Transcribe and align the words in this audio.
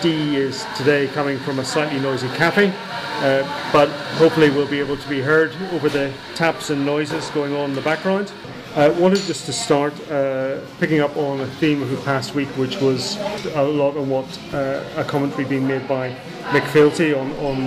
D 0.00 0.36
is 0.36 0.64
today 0.76 1.08
coming 1.08 1.38
from 1.38 1.58
a 1.58 1.64
slightly 1.64 1.98
noisy 1.98 2.28
cafe, 2.28 2.68
uh, 2.68 3.70
but 3.72 3.88
hopefully 4.16 4.48
we'll 4.48 4.68
be 4.68 4.78
able 4.78 4.96
to 4.96 5.08
be 5.08 5.20
heard 5.20 5.52
over 5.72 5.88
the 5.88 6.12
taps 6.36 6.70
and 6.70 6.86
noises 6.86 7.28
going 7.30 7.54
on 7.56 7.70
in 7.70 7.74
the 7.74 7.82
background. 7.82 8.30
I 8.76 8.90
wanted 8.90 9.18
just 9.22 9.46
to 9.46 9.52
start 9.52 9.92
uh, 10.08 10.60
picking 10.78 11.00
up 11.00 11.16
on 11.16 11.40
a 11.40 11.46
theme 11.46 11.82
of 11.82 11.90
the 11.90 11.96
past 11.98 12.34
week, 12.36 12.48
which 12.50 12.80
was 12.80 13.16
a 13.54 13.62
lot 13.62 13.96
on 13.96 14.08
what 14.08 14.26
uh, 14.54 14.84
a 14.96 15.02
commentary 15.02 15.44
being 15.44 15.66
made 15.66 15.88
by 15.88 16.10
Mick 16.50 16.66
Fealty 16.68 17.12
on, 17.12 17.32
on 17.32 17.62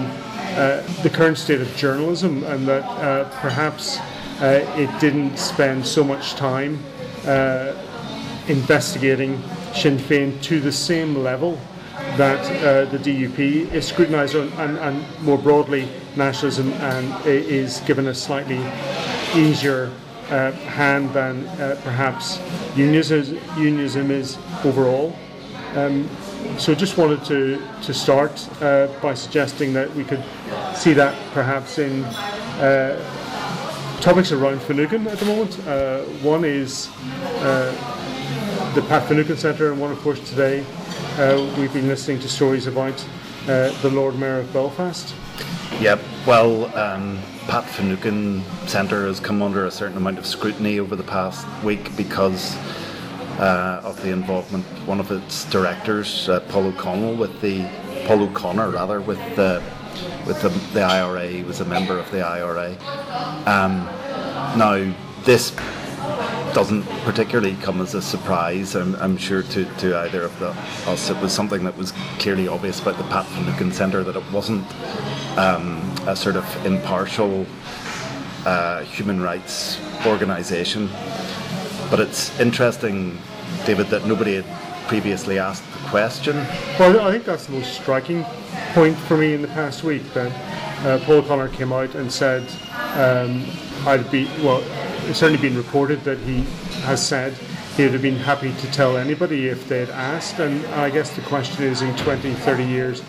uh, 0.56 0.88
the 1.04 1.10
current 1.10 1.38
state 1.38 1.60
of 1.60 1.76
journalism, 1.76 2.46
and 2.46 2.66
that 2.66 2.84
uh, 2.84 3.30
perhaps 3.42 4.00
it 4.40 5.00
didn't 5.02 5.38
spend 5.38 5.86
so 5.86 6.04
much 6.04 6.36
time 6.36 6.80
investigating 8.48 9.42
Sinn 9.74 9.98
Féin 9.98 10.42
to 10.44 10.62
the 10.62 10.72
same 10.72 11.16
level 11.16 11.60
that 12.22 12.92
the 12.92 13.00
DUP 13.00 13.72
is 13.74 13.88
scrutinised 13.88 14.36
and, 14.36 14.78
and, 14.78 15.24
more 15.24 15.40
broadly, 15.40 15.88
nationalism 16.16 16.72
and 16.74 17.26
is 17.26 17.80
given 17.82 18.08
a 18.08 18.14
slightly 18.14 18.60
easier 19.36 19.92
uh, 20.30 20.52
hand 20.52 21.12
than 21.14 21.48
uh, 21.48 21.80
perhaps 21.84 22.40
unionism, 22.76 23.40
unionism 23.58 24.12
is 24.12 24.38
overall. 24.64 25.16
Um, 25.76 26.08
so 26.58 26.76
just 26.76 26.98
wanted 26.98 27.24
to, 27.26 27.60
to 27.82 27.94
start 27.94 28.48
uh, 28.62 28.88
by 29.02 29.14
suggesting 29.14 29.74
that 29.74 29.94
we 29.96 30.04
could 30.04 30.24
see 30.76 30.94
that 30.94 31.16
perhaps 31.34 31.80
in 31.80 32.04
uh, 32.62 33.00
topics 34.02 34.32
around 34.32 34.62
Finucane 34.62 35.08
at 35.08 35.18
the 35.18 35.26
moment. 35.26 35.58
Uh, 35.68 36.02
one 36.24 36.46
is 36.46 36.90
uh, 37.40 38.72
the 38.76 38.82
Pat 38.84 39.08
Finucane 39.08 39.38
Centre, 39.38 39.72
and 39.72 39.82
one, 39.82 39.92
of 39.92 40.00
course, 40.00 40.20
today 40.30 40.66
we've 41.58 41.74
been 41.74 41.88
listening 41.88 42.20
to 42.20 42.30
stories 42.30 42.68
about 42.68 43.06
the 43.46 43.92
Lord 43.94 44.18
Mayor 44.18 44.40
of 44.40 44.54
Belfast. 44.54 45.14
Yep. 45.80 46.00
Well, 46.28 46.66
um, 46.78 47.20
Pat 47.48 47.66
Finucane 47.66 48.44
Centre 48.68 49.08
has 49.08 49.20
come 49.20 49.42
under 49.42 49.66
a 49.66 49.72
certain 49.72 49.98
amount 49.98 50.20
of 50.20 50.26
scrutiny 50.26 50.80
over 50.80 50.96
the 50.96 51.04
past 51.04 51.46
week 51.64 51.96
because 51.98 52.56
uh, 53.40 53.82
of 53.84 54.02
the 54.04 54.12
involvement 54.12 54.66
one 54.86 55.00
of 55.00 55.12
its 55.12 55.46
directors, 55.46 56.30
uh, 56.30 56.40
Paul 56.42 56.68
O'Connell, 56.68 57.16
with 57.16 57.42
the 57.42 57.68
Paul 58.06 58.24
O'Connor 58.24 58.70
rather 58.70 59.02
with 59.02 59.20
the 59.36 59.64
with 60.28 60.42
the, 60.42 60.50
the 60.74 60.82
IRA. 60.82 61.28
He 61.28 61.44
was 61.44 61.60
a 61.62 61.66
member 61.66 61.98
of 61.98 62.10
the 62.12 62.22
IRA. 62.22 62.76
Um, 63.48 63.86
now 64.58 64.94
this 65.24 65.52
doesn't 66.54 66.84
particularly 67.04 67.56
come 67.56 67.82
as 67.82 67.96
a 67.96 68.02
surprise, 68.02 68.76
I'm, 68.76 68.96
I'm 68.96 69.18
sure, 69.18 69.44
to, 69.44 69.66
to 69.66 69.98
either 70.00 70.24
of 70.24 70.38
the, 70.40 70.50
us. 70.90 71.10
It 71.10 71.18
was 71.22 71.34
something 71.34 71.64
that 71.64 71.78
was 71.78 71.94
clearly 72.20 72.48
obvious 72.48 72.80
about 72.80 72.98
the 72.98 73.04
Pat 73.06 73.26
Finucane 73.28 73.72
Centre 73.72 74.04
that 74.04 74.16
it 74.16 74.32
wasn't 74.32 74.66
um, 75.38 75.80
a 76.08 76.16
sort 76.16 76.36
of 76.36 76.66
impartial 76.66 77.46
uh, 78.46 78.82
human 78.84 79.22
rights 79.22 79.80
organisation. 80.06 80.90
But 81.90 82.00
it's 82.00 82.38
interesting, 82.40 83.18
David, 83.66 83.88
that 83.88 84.06
nobody 84.06 84.36
had 84.42 84.88
previously 84.88 85.40
asked 85.40 85.64
the 85.72 85.90
question. 85.90 86.36
Well, 86.80 87.00
I 87.02 87.12
think 87.12 87.26
that's 87.26 87.46
the 87.46 87.54
most 87.54 87.74
striking 87.74 88.24
point 88.74 88.98
for 88.98 89.18
me 89.18 89.34
in 89.34 89.42
the 89.42 89.48
past 89.50 89.84
week 89.84 90.04
that 90.14 90.32
uh, 90.86 91.00
Paul 91.06 91.22
Connor 91.22 91.48
came 91.50 91.72
out 91.72 91.96
and 91.96 92.12
said, 92.12 92.44
um, 92.96 93.46
I'd 93.86 94.10
be, 94.12 94.26
well, 94.44 94.64
it's 95.10 95.20
certainly 95.20 95.42
been 95.42 95.58
reported 95.58 96.04
that 96.04 96.18
he 96.20 96.42
has 96.84 97.06
said 97.06 97.34
he 97.76 97.84
would 97.84 97.94
have 97.94 98.02
been 98.02 98.18
happy 98.18 98.54
to 98.54 98.72
tell 98.72 98.98
anybody 98.98 99.48
if 99.48 99.68
they'd 99.68 99.90
asked. 99.90 100.40
And 100.40 100.66
I 100.68 100.90
guess 100.90 101.16
the 101.16 101.22
question 101.24 101.64
is 101.64 101.82
in 101.82 101.96
20, 101.98 102.34
30 102.34 102.64
years, 102.66 103.02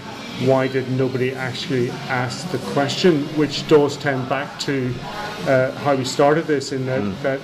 why 0.46 0.68
did 0.68 0.90
nobody 0.92 1.34
actually 1.34 1.90
ask 2.08 2.50
the 2.50 2.58
question, 2.72 3.24
which 3.36 3.66
does 3.68 3.96
tend 3.96 4.28
back 4.28 4.58
to 4.60 4.94
uh, 5.46 5.72
how 5.78 5.94
we 5.94 6.04
started 6.04 6.46
this, 6.46 6.72
in 6.72 6.86
that, 6.86 7.02
mm. 7.02 7.22
that 7.22 7.40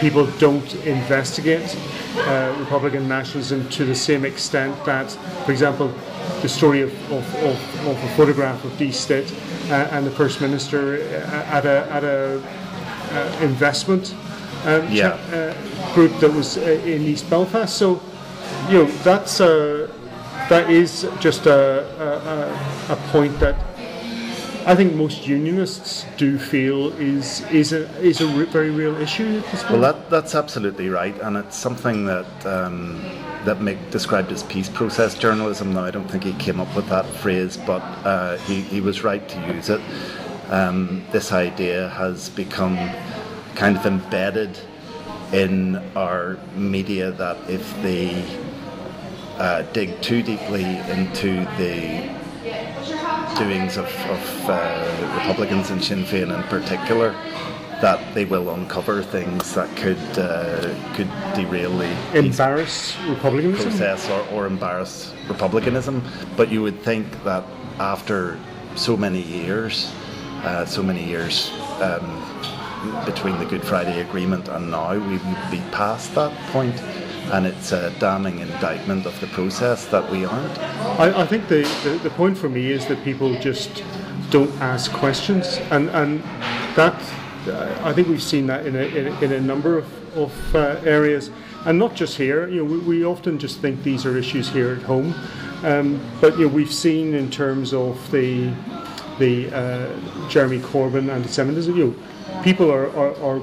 people 0.00 0.26
don't 0.38 0.74
investigate 0.86 1.76
uh, 2.16 2.54
Republican 2.58 3.08
nationalism 3.08 3.68
to 3.70 3.84
the 3.84 3.94
same 3.94 4.24
extent 4.24 4.72
that, 4.84 5.10
for 5.44 5.52
example, 5.52 5.92
the 6.42 6.48
story 6.48 6.82
of, 6.82 6.92
of, 7.12 7.34
of, 7.36 7.86
of 7.86 7.96
a 8.04 8.08
photograph 8.16 8.64
of 8.64 8.76
Dee 8.78 8.92
Stitt 8.92 9.32
uh, 9.70 9.88
and 9.92 10.06
the 10.06 10.10
First 10.10 10.40
Minister 10.40 10.94
uh, 10.94 11.56
at 11.56 11.66
a, 11.66 11.92
at 11.92 12.04
a 12.04 12.42
investment 13.40 14.14
um, 14.64 14.86
yeah. 14.90 15.08
uh, 15.32 15.94
group 15.94 16.18
that 16.20 16.32
was 16.32 16.58
uh, 16.58 16.60
in 16.60 17.02
East 17.02 17.28
Belfast. 17.30 17.76
So, 17.76 18.00
you 18.68 18.78
know, 18.78 18.86
that's 19.02 19.38
that 19.38 20.70
is 20.70 21.08
just 21.18 21.46
a, 21.46 21.82
a, 22.88 22.92
a 22.92 22.96
point 23.10 23.38
that 23.40 23.56
I 24.66 24.74
think 24.74 24.94
most 24.94 25.28
unionists 25.28 26.04
do 26.16 26.38
feel 26.38 26.92
is 27.00 27.40
is 27.52 27.72
a 27.72 27.88
is 28.00 28.20
a 28.20 28.26
re- 28.26 28.46
very 28.46 28.70
real 28.70 28.96
issue 28.96 29.38
at 29.38 29.50
this 29.52 29.62
point. 29.62 29.80
Well, 29.80 29.92
that, 29.92 30.10
that's 30.10 30.34
absolutely 30.34 30.88
right, 30.88 31.16
and 31.22 31.36
it's 31.36 31.56
something 31.56 32.04
that 32.06 32.26
um, 32.44 33.00
that 33.44 33.58
Mick 33.58 33.78
described 33.92 34.32
as 34.32 34.42
peace 34.42 34.68
process 34.68 35.14
journalism. 35.14 35.72
Now, 35.72 35.84
I 35.84 35.92
don't 35.92 36.10
think 36.10 36.24
he 36.24 36.32
came 36.32 36.58
up 36.58 36.74
with 36.74 36.88
that 36.88 37.06
phrase, 37.06 37.56
but 37.56 37.80
uh, 38.04 38.38
he 38.38 38.60
he 38.62 38.80
was 38.80 39.04
right 39.04 39.28
to 39.28 39.54
use 39.54 39.68
it. 39.70 39.80
Um, 40.48 41.04
this 41.10 41.32
idea 41.32 41.88
has 41.90 42.28
become 42.28 42.76
kind 43.54 43.76
of 43.76 43.84
embedded 43.86 44.58
in 45.32 45.76
our 45.96 46.38
media 46.54 47.10
that 47.12 47.36
if 47.50 47.74
they 47.82 48.24
uh, 49.38 49.62
dig 49.72 50.00
too 50.02 50.22
deeply 50.22 50.64
into 50.64 51.44
the 51.56 52.08
doings 53.36 53.76
of, 53.76 53.86
of 53.86 54.48
uh, 54.48 55.18
Republicans 55.18 55.70
and 55.70 55.82
Sinn 55.82 56.04
Féin 56.04 56.34
in 56.34 56.42
particular, 56.44 57.10
that 57.80 58.14
they 58.14 58.24
will 58.24 58.50
uncover 58.50 59.02
things 59.02 59.54
that 59.54 59.74
could 59.76 59.98
uh, 60.16 60.74
could 60.94 61.10
derail 61.34 61.76
the 61.76 62.18
embarrass 62.18 62.96
republicanism 63.08 63.68
process 63.68 64.08
or, 64.08 64.26
or 64.34 64.46
embarrass 64.46 65.12
republicanism. 65.28 66.02
But 66.36 66.50
you 66.50 66.62
would 66.62 66.80
think 66.82 67.06
that 67.24 67.44
after 67.78 68.38
so 68.76 68.96
many 68.96 69.20
years, 69.20 69.92
uh, 70.46 70.64
so 70.64 70.82
many 70.82 71.04
years 71.04 71.50
um, 71.82 73.04
between 73.04 73.38
the 73.38 73.44
Good 73.44 73.64
Friday 73.64 74.00
Agreement 74.00 74.48
and 74.48 74.70
now, 74.70 74.94
we 74.94 75.18
would 75.18 75.50
be 75.50 75.60
past 75.72 76.14
that 76.14 76.32
point 76.52 76.80
and 77.32 77.44
it's 77.44 77.72
a 77.72 77.90
damning 77.98 78.38
indictment 78.38 79.04
of 79.04 79.18
the 79.20 79.26
process 79.28 79.86
that 79.86 80.08
we 80.10 80.24
aren't. 80.24 80.58
I, 81.00 81.22
I 81.22 81.26
think 81.26 81.48
the, 81.48 81.62
the, 81.82 81.98
the, 82.04 82.10
point 82.10 82.38
for 82.38 82.48
me 82.48 82.70
is 82.70 82.86
that 82.86 83.02
people 83.02 83.36
just 83.40 83.82
don't 84.30 84.52
ask 84.60 84.92
questions, 84.92 85.58
and, 85.72 85.88
and 85.90 86.22
that 86.76 86.94
I 87.82 87.92
think 87.92 88.08
we've 88.08 88.22
seen 88.22 88.46
that 88.46 88.66
in 88.66 88.76
a, 88.76 88.80
in 88.80 89.06
a, 89.08 89.20
in 89.20 89.32
a 89.32 89.40
number 89.40 89.76
of, 89.78 90.16
of 90.16 90.54
uh, 90.54 90.80
areas, 90.84 91.30
and 91.64 91.78
not 91.78 91.94
just 91.94 92.16
here. 92.16 92.48
You 92.48 92.64
know, 92.64 92.64
we, 92.64 92.78
we, 92.78 93.04
often 93.04 93.38
just 93.38 93.58
think 93.58 93.82
these 93.82 94.06
are 94.06 94.16
issues 94.16 94.48
here 94.48 94.72
at 94.72 94.82
home, 94.82 95.14
um, 95.64 96.00
but 96.20 96.38
you 96.38 96.46
know, 96.46 96.54
we've 96.54 96.72
seen 96.72 97.14
in 97.14 97.30
terms 97.30 97.72
of 97.74 98.10
the 98.10 98.52
the 99.18 99.50
uh, 99.50 100.28
Jeremy 100.28 100.58
Corbyn 100.58 101.08
anti-Semitism. 101.10 101.76
You 101.76 101.86
know, 101.86 102.42
people 102.42 102.70
are, 102.70 102.88
are, 102.96 103.14
are 103.22 103.42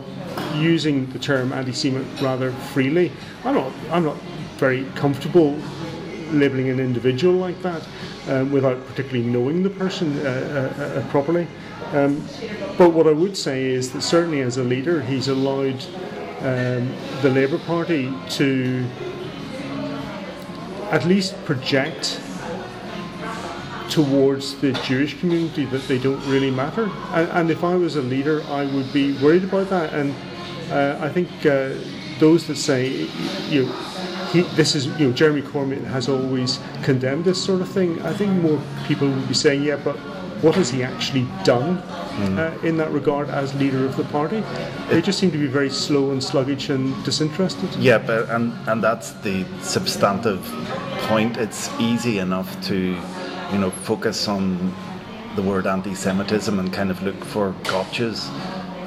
using 0.56 1.10
the 1.12 1.20
term 1.20 1.52
anti-Semite 1.54 2.22
rather 2.22 2.52
freely. 2.52 3.12
I'm 3.44 3.56
not, 3.56 3.72
I'm 3.92 4.04
not 4.04 4.18
very 4.58 4.86
comfortable 4.96 5.60
labeling 6.32 6.70
an 6.70 6.80
individual 6.80 7.36
like 7.36 7.62
that 7.62 7.88
um, 8.28 8.52
without 8.52 8.86
particularly 8.88 9.24
knowing 9.24 9.64
the 9.64 9.70
person 9.70 10.18
uh, 10.26 10.30
uh, 10.80 10.84
uh, 10.84 11.10
properly. 11.10 11.48
Um, 11.92 12.26
but 12.78 12.92
what 12.92 13.08
I 13.08 13.12
would 13.12 13.38
say 13.38 13.66
is 13.66 13.92
that 13.94 14.02
certainly 14.02 14.42
as 14.42 14.58
a 14.58 14.64
leader, 14.64 15.02
he's 15.02 15.28
allowed 15.28 15.84
um, 16.40 16.92
the 17.22 17.30
Labour 17.30 17.60
Party 17.60 18.12
to 18.32 18.86
at 20.92 21.06
least 21.06 21.36
project 21.46 22.20
towards 23.90 24.56
the 24.62 24.74
Jewish 24.84 25.20
community 25.20 25.66
that 25.66 25.88
they 25.88 26.00
don't 26.00 26.24
really 26.28 26.52
matter. 26.52 26.90
And, 27.12 27.30
and 27.32 27.52
if 27.52 27.64
I 27.64 27.76
was 27.76 27.96
a 27.96 28.02
leader, 28.02 28.44
I 28.50 28.66
would 28.66 28.92
be 28.94 29.14
worried 29.22 29.44
about 29.44 29.70
that. 29.70 29.94
And 29.94 30.14
uh, 30.72 30.98
I 31.00 31.10
think 31.10 31.30
uh, 31.46 31.76
those 32.20 32.48
that 32.48 32.58
say, 32.58 33.08
you 33.50 33.66
know, 33.66 33.72
he, 34.32 34.42
this 34.56 34.76
is, 34.76 34.88
you 35.00 35.08
know, 35.08 35.14
Jeremy 35.14 35.42
Corbyn 35.42 35.84
has 35.86 36.10
always 36.10 36.60
condemned 36.82 37.26
this 37.26 37.44
sort 37.44 37.62
of 37.62 37.70
thing. 37.70 38.02
I 38.02 38.14
think 38.14 38.32
more 38.42 38.60
people 38.88 39.08
would 39.08 39.28
be 39.28 39.34
saying, 39.34 39.64
yeah, 39.64 39.76
but 39.84 39.96
what 40.42 40.56
has 40.56 40.70
he 40.70 40.84
actually 40.84 41.26
done 41.44 41.78
mm. 41.82 42.38
uh, 42.38 42.68
in 42.68 42.76
that 42.78 42.92
regard 42.92 43.30
as 43.30 43.54
leader 43.56 43.86
of 43.86 43.96
the 43.96 44.04
party? 44.06 44.44
They 44.90 45.02
just 45.02 45.20
seem 45.20 45.32
to 45.32 45.38
be 45.38 45.48
very 45.48 45.70
slow 45.70 46.12
and 46.12 46.22
sluggish 46.22 46.70
and 46.70 46.94
disinterested. 47.06 47.74
Yeah, 47.76 47.98
but 47.98 48.30
and 48.30 48.54
and 48.68 48.84
that's 48.84 49.12
the 49.22 49.46
substantive 49.62 50.44
point. 51.08 51.38
It's 51.38 51.70
easy 51.80 52.20
enough 52.20 52.60
to, 52.68 52.98
you 53.54 53.60
know, 53.60 53.70
focus 53.70 54.28
on 54.28 54.74
the 55.36 55.42
word 55.42 55.68
anti-Semitism 55.68 56.60
and 56.60 56.74
kind 56.74 56.92
of 56.92 57.02
look 57.04 57.24
for 57.24 57.54
gotchas 57.64 58.30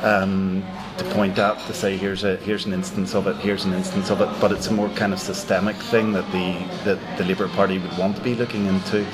um, 0.02 0.64
to 0.98 1.04
point 1.06 1.38
at 1.38 1.58
to 1.66 1.74
say 1.74 1.96
here's 1.96 2.24
a 2.24 2.36
here's 2.38 2.66
an 2.66 2.72
instance 2.72 3.14
of 3.14 3.26
it, 3.26 3.36
here's 3.36 3.64
an 3.64 3.72
instance 3.72 4.10
of 4.10 4.20
it, 4.20 4.28
but 4.40 4.52
it's 4.52 4.66
a 4.66 4.72
more 4.72 4.88
kind 4.90 5.12
of 5.12 5.20
systemic 5.20 5.76
thing 5.76 6.12
that 6.12 6.30
the 6.32 6.66
that 6.84 7.18
the 7.18 7.24
Labour 7.24 7.48
Party 7.48 7.78
would 7.78 7.96
want 7.96 8.16
to 8.16 8.22
be 8.22 8.34
looking 8.34 8.66
into. 8.66 9.06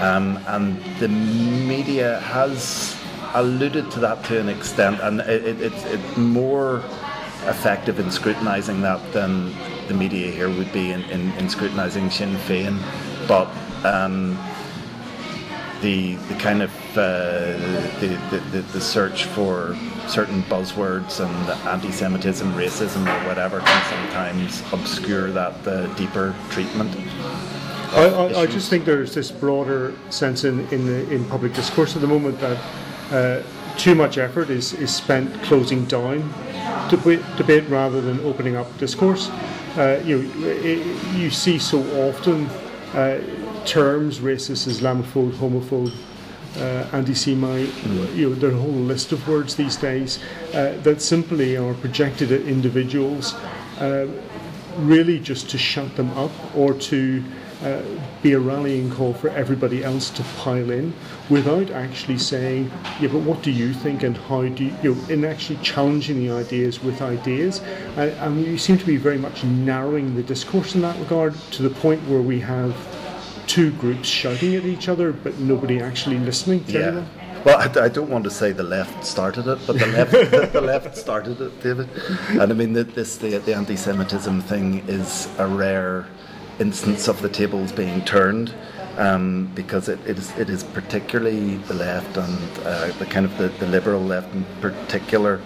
Um, 0.00 0.38
and 0.48 0.82
the 0.98 1.08
media 1.08 2.20
has 2.20 2.96
alluded 3.34 3.90
to 3.92 4.00
that 4.00 4.24
to 4.24 4.38
an 4.38 4.48
extent, 4.48 5.00
and 5.00 5.20
it, 5.20 5.44
it, 5.44 5.60
it's 5.60 5.84
it 5.84 6.18
more 6.18 6.78
effective 7.46 7.98
in 7.98 8.10
scrutinising 8.10 8.82
that 8.82 9.00
than 9.12 9.54
the 9.88 9.94
media 9.94 10.30
here 10.30 10.48
would 10.48 10.72
be 10.72 10.90
in, 10.90 11.02
in, 11.04 11.30
in 11.32 11.48
scrutinising 11.48 12.10
Sinn 12.10 12.34
Féin. 12.36 12.76
But 13.28 13.48
um, 13.84 14.36
the 15.82 16.14
the 16.14 16.34
kind 16.34 16.62
of 16.62 16.70
uh, 16.96 17.52
the, 18.00 18.18
the, 18.50 18.60
the 18.72 18.80
search 18.80 19.24
for 19.24 19.76
certain 20.08 20.42
buzzwords 20.44 21.20
and 21.24 21.50
anti-Semitism, 21.68 22.52
racism, 22.54 23.02
or 23.02 23.28
whatever 23.28 23.60
can 23.60 23.84
sometimes 23.90 24.62
obscure 24.72 25.30
that 25.30 25.66
uh, 25.66 25.86
deeper 25.94 26.34
treatment. 26.50 26.94
I, 27.92 28.04
I, 28.04 28.40
I, 28.42 28.46
just 28.46 28.68
think 28.68 28.84
there's 28.84 29.14
this 29.14 29.30
broader 29.30 29.94
sense 30.10 30.44
in 30.44 30.66
in, 30.68 30.86
the, 30.86 31.10
in 31.12 31.24
public 31.26 31.54
discourse 31.54 31.94
at 31.94 32.02
the 32.02 32.08
moment 32.08 32.38
that 32.40 32.58
uh, 33.12 33.42
too 33.76 33.94
much 33.94 34.18
effort 34.18 34.50
is, 34.50 34.72
is 34.74 34.94
spent 34.94 35.32
closing 35.42 35.84
down 35.84 36.32
debate, 36.88 37.22
debate 37.36 37.68
rather 37.68 38.00
than 38.00 38.18
opening 38.20 38.56
up 38.56 38.66
discourse. 38.78 39.28
Uh, 39.76 40.02
you 40.04 40.22
you 41.14 41.30
see 41.30 41.58
so 41.58 41.80
often 42.08 42.46
uh, 42.94 43.20
terms 43.66 44.20
racist, 44.20 44.66
Islamophobe, 44.66 45.32
homophobe, 45.32 45.92
uh, 46.56 46.96
anti-Semite. 46.96 47.68
Mm. 47.68 48.16
You 48.16 48.30
know, 48.30 48.34
there 48.36 48.50
are 48.50 48.54
a 48.54 48.56
whole 48.56 48.70
list 48.70 49.12
of 49.12 49.26
words 49.28 49.56
these 49.56 49.76
days 49.76 50.18
uh, 50.54 50.78
that 50.82 51.02
simply 51.02 51.56
are 51.56 51.74
projected 51.74 52.32
at 52.32 52.42
individuals, 52.42 53.34
uh, 53.80 54.06
really 54.78 55.18
just 55.18 55.50
to 55.50 55.58
shut 55.58 55.94
them 55.96 56.10
up 56.16 56.32
or 56.56 56.72
to 56.74 57.22
uh, 57.62 57.82
be 58.22 58.32
a 58.32 58.38
rallying 58.38 58.90
call 58.90 59.14
for 59.14 59.30
everybody 59.30 59.82
else 59.82 60.10
to 60.10 60.22
pile 60.38 60.70
in 60.70 60.92
without 61.30 61.70
actually 61.70 62.18
saying, 62.18 62.70
yeah, 63.00 63.08
but 63.08 63.20
what 63.20 63.42
do 63.42 63.50
you 63.50 63.72
think 63.72 64.02
and 64.02 64.16
how 64.16 64.42
do 64.42 64.64
you, 64.64 64.74
you 64.82 64.94
know, 64.94 65.08
in 65.08 65.24
actually 65.24 65.58
challenging 65.62 66.18
the 66.18 66.30
ideas 66.30 66.82
with 66.82 67.00
ideas. 67.00 67.60
And, 67.96 68.10
and 68.10 68.36
we 68.44 68.58
seem 68.58 68.76
to 68.76 68.84
be 68.84 68.98
very 68.98 69.16
much 69.16 69.42
narrowing 69.44 70.14
the 70.14 70.22
discourse 70.22 70.74
in 70.74 70.82
that 70.82 70.98
regard 71.00 71.34
to 71.52 71.62
the 71.62 71.70
point 71.70 72.06
where 72.08 72.20
we 72.20 72.40
have 72.40 72.76
two 73.46 73.72
groups 73.72 74.08
shouting 74.08 74.54
at 74.54 74.64
each 74.64 74.88
other, 74.88 75.12
but 75.12 75.38
nobody 75.38 75.80
actually 75.80 76.18
listening 76.18 76.64
to 76.64 76.72
yeah. 76.72 76.86
anyone. 76.86 77.08
Well, 77.44 77.58
I, 77.58 77.84
I, 77.84 77.88
don't 77.88 78.10
want 78.10 78.24
to 78.24 78.30
say 78.30 78.50
the 78.50 78.64
left 78.64 79.04
started 79.04 79.46
it, 79.46 79.60
but 79.66 79.78
the 79.78 79.86
left, 79.86 80.10
the, 80.32 80.50
the, 80.52 80.60
left 80.60 80.96
started 80.96 81.40
it, 81.40 81.62
David. 81.62 81.88
And 82.30 82.42
I 82.42 82.54
mean, 82.54 82.72
the, 82.72 82.82
this 82.82 83.18
the, 83.18 83.38
the 83.38 83.54
anti-Semitism 83.54 84.40
thing 84.42 84.82
is 84.88 85.28
a 85.38 85.46
rare 85.46 86.06
instance 86.58 87.06
of 87.06 87.22
the 87.22 87.28
tables 87.28 87.70
being 87.70 88.04
turned. 88.04 88.52
Um, 88.98 89.50
because 89.54 89.90
it, 89.90 90.00
it, 90.06 90.16
is, 90.16 90.34
it 90.38 90.48
is 90.48 90.64
particularly 90.64 91.58
the 91.68 91.74
left 91.74 92.16
and 92.16 92.58
uh, 92.64 92.90
the 92.92 93.04
kind 93.04 93.26
of 93.26 93.36
the, 93.36 93.48
the 93.48 93.66
liberal 93.66 94.00
left 94.00 94.34
in 94.34 94.42
particular 94.62 95.38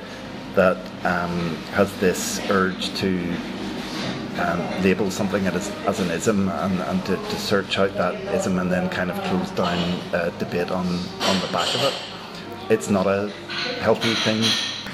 that 0.54 0.76
um, 1.04 1.56
has 1.72 1.92
this 1.98 2.40
urge 2.48 2.94
to 2.98 3.34
um, 4.38 4.82
label 4.82 5.10
something 5.10 5.46
as, 5.46 5.70
as 5.86 6.00
an 6.00 6.10
ism 6.10 6.48
and, 6.48 6.80
and 6.80 7.04
to, 7.06 7.16
to, 7.16 7.36
search 7.36 7.78
out 7.78 7.92
that 7.94 8.14
ism 8.34 8.58
and 8.58 8.70
then 8.70 8.88
kind 8.88 9.10
of 9.10 9.20
close 9.24 9.50
down 9.50 9.78
a 10.12 10.30
debate 10.38 10.70
on, 10.70 10.86
on 10.86 11.40
the 11.40 11.48
back 11.52 11.74
of 11.74 11.82
it. 11.82 11.94
It's 12.70 12.88
not 12.88 13.06
a 13.06 13.28
healthy 13.80 14.14
thing 14.14 14.42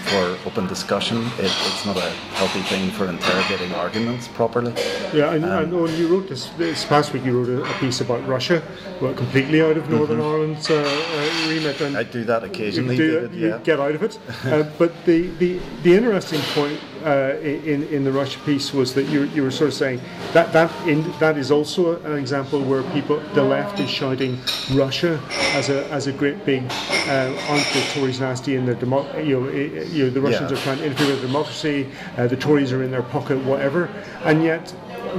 for 0.07 0.39
open 0.47 0.67
discussion. 0.67 1.19
It, 1.39 1.53
it's 1.67 1.85
not 1.85 1.97
a 1.97 2.11
healthy 2.39 2.63
thing 2.63 2.91
for 2.91 3.09
interrogating 3.09 3.73
arguments 3.75 4.29
properly. 4.29 4.73
Yeah, 5.13 5.31
I, 5.31 5.37
um, 5.37 5.45
I 5.45 5.65
know. 5.65 5.87
you 5.87 6.07
wrote 6.09 6.29
this, 6.29 6.47
this 6.51 6.85
past 6.85 7.13
week. 7.13 7.25
You 7.25 7.39
wrote 7.39 7.49
a, 7.49 7.63
a 7.69 7.79
piece 7.79 8.01
about 8.01 8.27
Russia, 8.27 8.63
well, 9.01 9.15
completely 9.15 9.61
out 9.63 9.77
of 9.77 9.91
Northern 9.91 10.19
mm-hmm. 10.19 10.27
Ireland's 10.27 10.71
uh, 10.71 10.75
uh, 10.77 11.49
remit. 11.49 11.81
And 11.81 11.97
I 11.97 12.05
do 12.05 12.25
that 12.25 12.45
occasionally. 12.45 12.97
You, 12.97 13.03
do, 13.03 13.21
David, 13.21 13.35
you 13.35 13.49
yeah. 13.49 13.59
get 13.59 13.81
out 13.81 13.93
of 13.93 14.03
it. 14.03 14.19
uh, 14.45 14.63
but 14.79 14.93
the, 15.05 15.29
the 15.39 15.61
the 15.83 15.95
interesting 15.95 16.41
point 16.55 16.81
uh, 17.07 17.39
in 17.41 17.85
in 17.85 18.03
the 18.05 18.11
Russia 18.11 18.39
piece 18.41 18.75
was 18.75 18.93
that 18.95 19.05
you 19.05 19.23
you 19.35 19.43
were 19.43 19.51
sort 19.51 19.69
of 19.69 19.75
saying 19.75 20.01
that 20.33 20.53
that 20.53 20.71
in, 20.89 21.03
that 21.21 21.39
is 21.39 21.51
also 21.53 22.01
an 22.03 22.19
example 22.19 22.61
where 22.61 22.83
people 22.93 23.21
the 23.35 23.43
left 23.43 23.79
is 23.79 23.89
shouting 23.89 24.37
Russia 24.75 25.21
as 25.55 25.71
a 25.71 25.87
as 25.93 26.09
a 26.09 26.13
great 26.13 26.45
big 26.45 26.65
uh, 27.07 27.33
aren't 27.49 27.67
the 27.73 27.85
Tories 27.95 28.19
nasty 28.19 28.57
and 28.57 28.67
the 28.67 28.75
demo- 28.75 29.07
you 29.21 29.41
know, 29.41 29.49
you 29.51 30.05
know 30.05 30.11
the 30.11 30.21
Russians 30.21 30.51
yeah. 30.51 30.59
are 30.59 30.61
trying 30.63 30.79
to 30.79 30.87
interfere 30.87 31.11
with 31.11 31.23
democracy 31.23 31.87
uh, 32.17 32.27
the 32.27 32.37
Tories 32.37 32.73
are 32.73 32.83
in 32.83 32.91
their 32.91 33.05
pocket 33.05 33.39
whatever 33.45 33.89
and 34.25 34.43
yet 34.43 34.69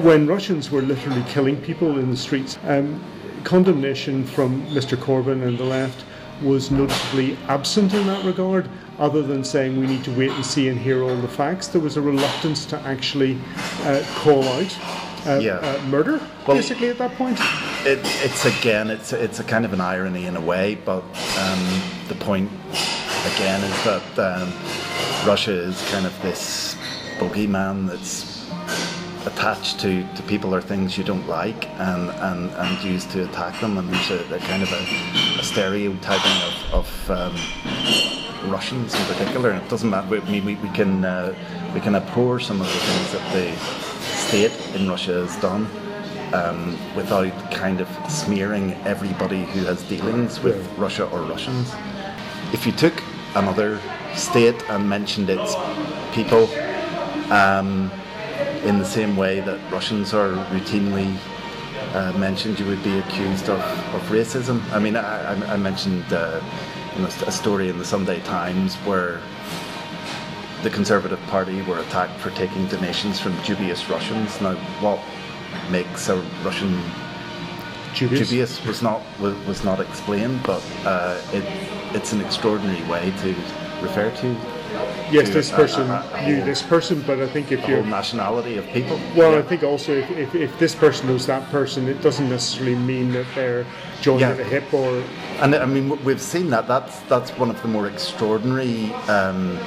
when 0.03 0.27
Russians 0.27 0.69
were 0.69 0.81
literally 0.81 1.23
killing 1.29 1.55
people 1.61 1.97
in 1.97 2.11
the 2.11 2.17
streets 2.17 2.59
um, 2.63 3.01
condemnation 3.45 4.25
from 4.25 4.61
Mr 4.67 4.97
Corbyn 4.97 5.47
and 5.47 5.57
the 5.57 5.63
left 5.63 6.03
was 6.41 6.69
noticeably 6.69 7.37
absent 7.47 7.93
in 7.93 8.05
that 8.07 8.23
regard 8.25 8.69
other 8.99 9.21
than 9.21 9.43
saying 9.43 9.79
we 9.79 9.87
need 9.87 10.03
to 10.03 10.11
wait 10.11 10.31
and 10.31 10.45
see 10.45 10.69
and 10.69 10.79
hear 10.79 11.03
all 11.03 11.15
the 11.15 11.27
facts. 11.27 11.67
There 11.67 11.81
was 11.81 11.97
a 11.97 12.01
reluctance 12.01 12.65
to 12.67 12.79
actually 12.81 13.37
uh, 13.81 14.03
call 14.15 14.43
out 14.43 14.77
uh, 15.25 15.39
yeah. 15.41 15.55
uh, 15.55 15.81
murder, 15.87 16.19
well, 16.47 16.57
basically, 16.57 16.89
at 16.89 16.97
that 16.97 17.13
point. 17.15 17.37
It, 17.85 17.99
it's 18.23 18.45
again, 18.45 18.89
it's 18.89 19.13
it's 19.13 19.39
a 19.39 19.43
kind 19.43 19.65
of 19.65 19.73
an 19.73 19.81
irony 19.81 20.25
in 20.25 20.35
a 20.37 20.41
way, 20.41 20.75
but 20.75 21.03
um, 21.37 21.81
the 22.07 22.15
point 22.15 22.49
again 23.35 23.61
is 23.63 23.83
that 23.83 24.19
um, 24.19 25.27
Russia 25.27 25.51
is 25.51 25.81
kind 25.89 26.05
of 26.05 26.21
this 26.21 26.75
bogeyman 27.19 27.87
that's 27.87 28.37
attached 29.25 29.79
to, 29.81 30.07
to 30.15 30.23
people 30.23 30.55
or 30.55 30.61
things 30.61 30.97
you 30.97 31.03
don't 31.03 31.27
like 31.27 31.67
and, 31.79 32.09
and, 32.09 32.49
and 32.49 32.83
used 32.83 33.11
to 33.11 33.25
attack 33.25 33.59
them 33.59 33.77
and 33.77 33.89
there's 33.89 34.11
a, 34.11 34.35
a 34.35 34.39
kind 34.39 34.63
of 34.63 34.71
a, 34.71 35.39
a 35.39 35.43
stereotyping 35.43 36.41
of, 36.71 36.73
of 36.73 37.11
um, 37.11 38.26
Russians 38.45 38.93
in 38.93 39.05
particular 39.05 39.51
and 39.51 39.61
it 39.63 39.69
doesn't 39.69 39.89
matter 39.89 40.21
I 40.21 40.29
mean, 40.29 40.45
we, 40.45 40.55
we 40.55 40.69
can 40.69 41.03
uh, 41.03 41.33
we 41.73 41.79
can 41.79 41.95
abhor 41.95 42.39
some 42.39 42.61
of 42.61 42.67
the 42.67 42.73
things 42.73 43.11
that 43.13 43.33
the 43.33 43.55
state 44.01 44.75
in 44.75 44.89
Russia 44.89 45.25
has 45.25 45.35
done 45.41 45.67
um, 46.33 46.77
without 46.95 47.51
kind 47.51 47.81
of 47.81 47.87
smearing 48.09 48.73
everybody 48.85 49.43
who 49.45 49.65
has 49.65 49.81
dealings 49.83 50.41
with 50.41 50.57
yeah. 50.57 50.81
Russia 50.83 51.05
or 51.09 51.21
Russians 51.21 51.73
if 52.53 52.65
you 52.65 52.71
took 52.71 53.03
another 53.35 53.79
state 54.15 54.69
and 54.69 54.87
mentioned 54.87 55.29
its 55.29 55.55
people 56.13 56.47
um, 57.31 57.91
in 58.63 58.79
the 58.79 58.85
same 58.85 59.15
way 59.15 59.39
that 59.41 59.59
Russians 59.71 60.13
are 60.13 60.31
routinely 60.51 61.17
uh, 61.93 62.13
mentioned, 62.17 62.59
you 62.59 62.65
would 62.65 62.83
be 62.83 62.97
accused 62.99 63.49
of, 63.49 63.59
of 63.93 64.01
racism. 64.09 64.61
I 64.71 64.79
mean, 64.79 64.95
I, 64.95 65.53
I 65.53 65.57
mentioned 65.57 66.05
uh, 66.11 66.41
you 66.97 67.03
know, 67.03 67.09
a 67.27 67.31
story 67.31 67.69
in 67.69 67.77
the 67.77 67.85
Sunday 67.85 68.19
Times 68.21 68.75
where 68.77 69.21
the 70.63 70.69
Conservative 70.69 71.21
Party 71.27 71.61
were 71.61 71.79
attacked 71.79 72.19
for 72.19 72.31
taking 72.31 72.65
donations 72.67 73.19
from 73.19 73.39
dubious 73.43 73.87
Russians. 73.89 74.41
Now, 74.41 74.55
what 74.81 74.99
makes 75.69 76.09
a 76.09 76.15
Russian 76.43 76.81
dubious, 77.93 78.29
dubious 78.29 78.65
was 78.65 78.81
not 78.81 79.01
was, 79.19 79.35
was 79.45 79.63
not 79.63 79.79
explained, 79.79 80.41
but 80.43 80.63
uh, 80.85 81.21
it, 81.33 81.43
it's 81.95 82.13
an 82.13 82.21
extraordinary 82.21 82.83
way 82.89 83.13
to 83.21 83.35
refer 83.81 84.11
to 84.17 84.35
yes, 85.11 85.29
this 85.29 85.51
person 85.51 85.87
knew 86.25 86.43
this 86.43 86.61
person, 86.61 87.01
but 87.05 87.19
I 87.19 87.27
think 87.27 87.51
if 87.51 87.67
you're 87.67 87.83
nationality 87.83 88.57
of 88.57 88.65
people. 88.67 88.99
Well, 89.15 89.33
yeah. 89.33 89.39
I 89.39 89.41
think 89.41 89.63
also 89.63 89.93
if, 89.93 90.09
if, 90.11 90.35
if, 90.35 90.59
this 90.59 90.75
person 90.75 91.07
knows 91.07 91.25
that 91.27 91.49
person, 91.49 91.87
it 91.87 92.01
doesn't 92.01 92.29
necessarily 92.29 92.75
mean 92.75 93.11
that 93.13 93.25
they're 93.35 93.65
joined 94.01 94.21
yeah. 94.21 94.29
at 94.29 94.37
the 94.37 94.43
hip 94.43 94.73
or. 94.73 95.03
And 95.39 95.55
I 95.55 95.65
mean, 95.65 96.03
we've 96.03 96.21
seen 96.21 96.49
that. 96.49 96.67
That's 96.67 96.99
that's 97.01 97.31
one 97.31 97.49
of 97.49 97.61
the 97.61 97.67
more 97.67 97.87
extraordinary 97.87 98.93
um, 99.07 99.57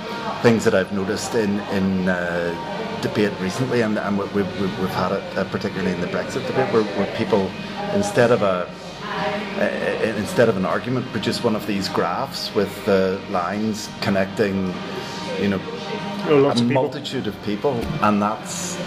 things 0.42 0.64
that 0.64 0.74
I've 0.74 0.92
noticed 0.92 1.34
in 1.34 1.60
in. 1.70 2.08
Uh, 2.08 2.76
debate 3.00 3.32
recently, 3.40 3.80
and, 3.80 3.98
and 3.98 4.18
we've, 4.18 4.34
we've, 4.34 4.60
we've 4.60 4.90
had 4.90 5.12
it 5.12 5.38
uh, 5.38 5.44
particularly 5.44 5.90
in 5.90 6.02
the 6.02 6.06
Brexit 6.08 6.46
debate, 6.46 6.70
where, 6.70 6.82
where 6.82 7.16
people, 7.16 7.50
instead 7.94 8.30
of 8.30 8.42
a 8.42 8.70
uh, 9.60 10.16
instead 10.16 10.48
of 10.48 10.56
an 10.56 10.64
argument, 10.64 11.06
produce 11.12 11.44
one 11.44 11.54
of 11.54 11.66
these 11.66 11.88
graphs 11.88 12.54
with 12.54 12.84
the 12.86 13.20
lines 13.30 13.88
connecting 14.00 14.72
you 15.40 15.48
know, 15.48 15.60
oh, 16.26 16.50
a 16.50 16.62
multitude 16.62 17.26
of 17.26 17.42
people, 17.44 17.72
and 18.02 18.20
that's 18.20 18.78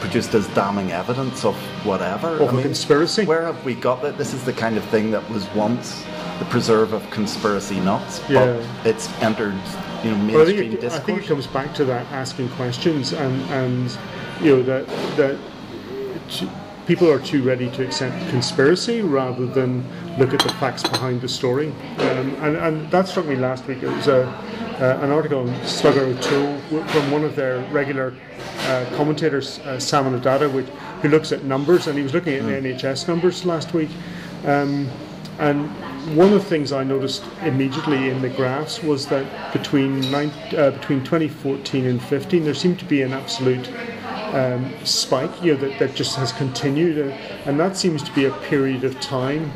produced 0.00 0.34
as 0.34 0.46
damning 0.48 0.92
evidence 0.92 1.44
of 1.44 1.56
whatever. 1.86 2.36
Of 2.38 2.50
I 2.50 2.52
mean, 2.52 2.62
conspiracy. 2.62 3.24
Where 3.24 3.42
have 3.42 3.64
we 3.64 3.74
got 3.74 4.02
that? 4.02 4.18
This 4.18 4.34
is 4.34 4.44
the 4.44 4.52
kind 4.52 4.76
of 4.76 4.84
thing 4.86 5.10
that 5.12 5.28
was 5.30 5.48
once 5.54 6.04
the 6.38 6.44
preserve 6.46 6.92
of 6.92 7.08
conspiracy 7.10 7.78
nuts, 7.80 8.20
yeah. 8.28 8.60
it's 8.84 9.08
entered, 9.22 9.54
you 10.02 10.10
know, 10.10 10.16
mainstream 10.16 10.34
well, 10.34 10.42
I 10.42 10.44
think 10.46 10.74
it, 10.74 10.80
discourse. 10.80 11.02
I 11.02 11.06
think 11.06 11.22
it 11.22 11.26
comes 11.26 11.46
back 11.46 11.74
to 11.74 11.84
that 11.86 12.06
asking 12.12 12.48
questions 12.50 13.12
and 13.12 13.40
and 13.50 13.98
you 14.40 14.56
know 14.56 14.62
that 14.62 14.86
that. 15.16 15.38
People 16.86 17.10
are 17.10 17.18
too 17.18 17.42
ready 17.42 17.70
to 17.70 17.84
accept 17.84 18.16
conspiracy 18.30 19.00
rather 19.00 19.46
than 19.46 19.84
look 20.18 20.34
at 20.34 20.40
the 20.40 20.52
facts 20.54 20.82
behind 20.82 21.20
the 21.20 21.28
story. 21.28 21.68
Um, 21.98 22.34
and, 22.40 22.56
and 22.56 22.90
that 22.90 23.08
struck 23.08 23.26
me 23.26 23.36
last 23.36 23.66
week. 23.66 23.82
It 23.82 23.88
was 23.88 24.08
a, 24.08 24.26
uh, 24.80 24.98
an 25.02 25.10
article 25.10 25.48
on 25.48 25.64
Slugger 25.64 26.02
O'Toole 26.02 26.58
from 26.60 27.10
one 27.10 27.24
of 27.24 27.36
their 27.36 27.60
regular 27.70 28.14
uh, 28.60 28.86
commentators, 28.96 29.58
uh, 29.60 29.78
Salman 29.78 30.20
Adada, 30.20 30.52
which 30.52 30.66
who 31.04 31.08
looks 31.08 31.32
at 31.32 31.44
numbers, 31.44 31.86
and 31.86 31.98
he 31.98 32.02
was 32.02 32.14
looking 32.14 32.34
at 32.34 32.42
mm. 32.42 32.62
the 32.62 32.72
NHS 32.72 33.08
numbers 33.08 33.44
last 33.44 33.74
week. 33.74 33.90
Um, 34.46 34.88
and 35.38 35.68
one 36.16 36.32
of 36.32 36.34
the 36.34 36.48
things 36.48 36.72
I 36.72 36.84
noticed 36.84 37.24
immediately 37.42 38.08
in 38.08 38.22
the 38.22 38.28
graphs 38.28 38.82
was 38.82 39.06
that 39.08 39.52
between 39.52 40.00
nine, 40.10 40.30
uh, 40.56 40.70
between 40.70 41.02
2014 41.02 41.86
and 41.86 42.02
15, 42.02 42.44
there 42.44 42.54
seemed 42.54 42.78
to 42.78 42.84
be 42.84 43.02
an 43.02 43.12
absolute 43.12 43.68
um, 44.34 44.74
spike, 44.84 45.30
you 45.42 45.54
know, 45.54 45.60
that, 45.60 45.78
that 45.78 45.94
just 45.94 46.16
has 46.16 46.32
continued, 46.32 46.98
uh, 46.98 47.14
and 47.46 47.58
that 47.58 47.76
seems 47.76 48.02
to 48.02 48.12
be 48.12 48.24
a 48.24 48.32
period 48.32 48.82
of 48.82 48.98
time 49.00 49.52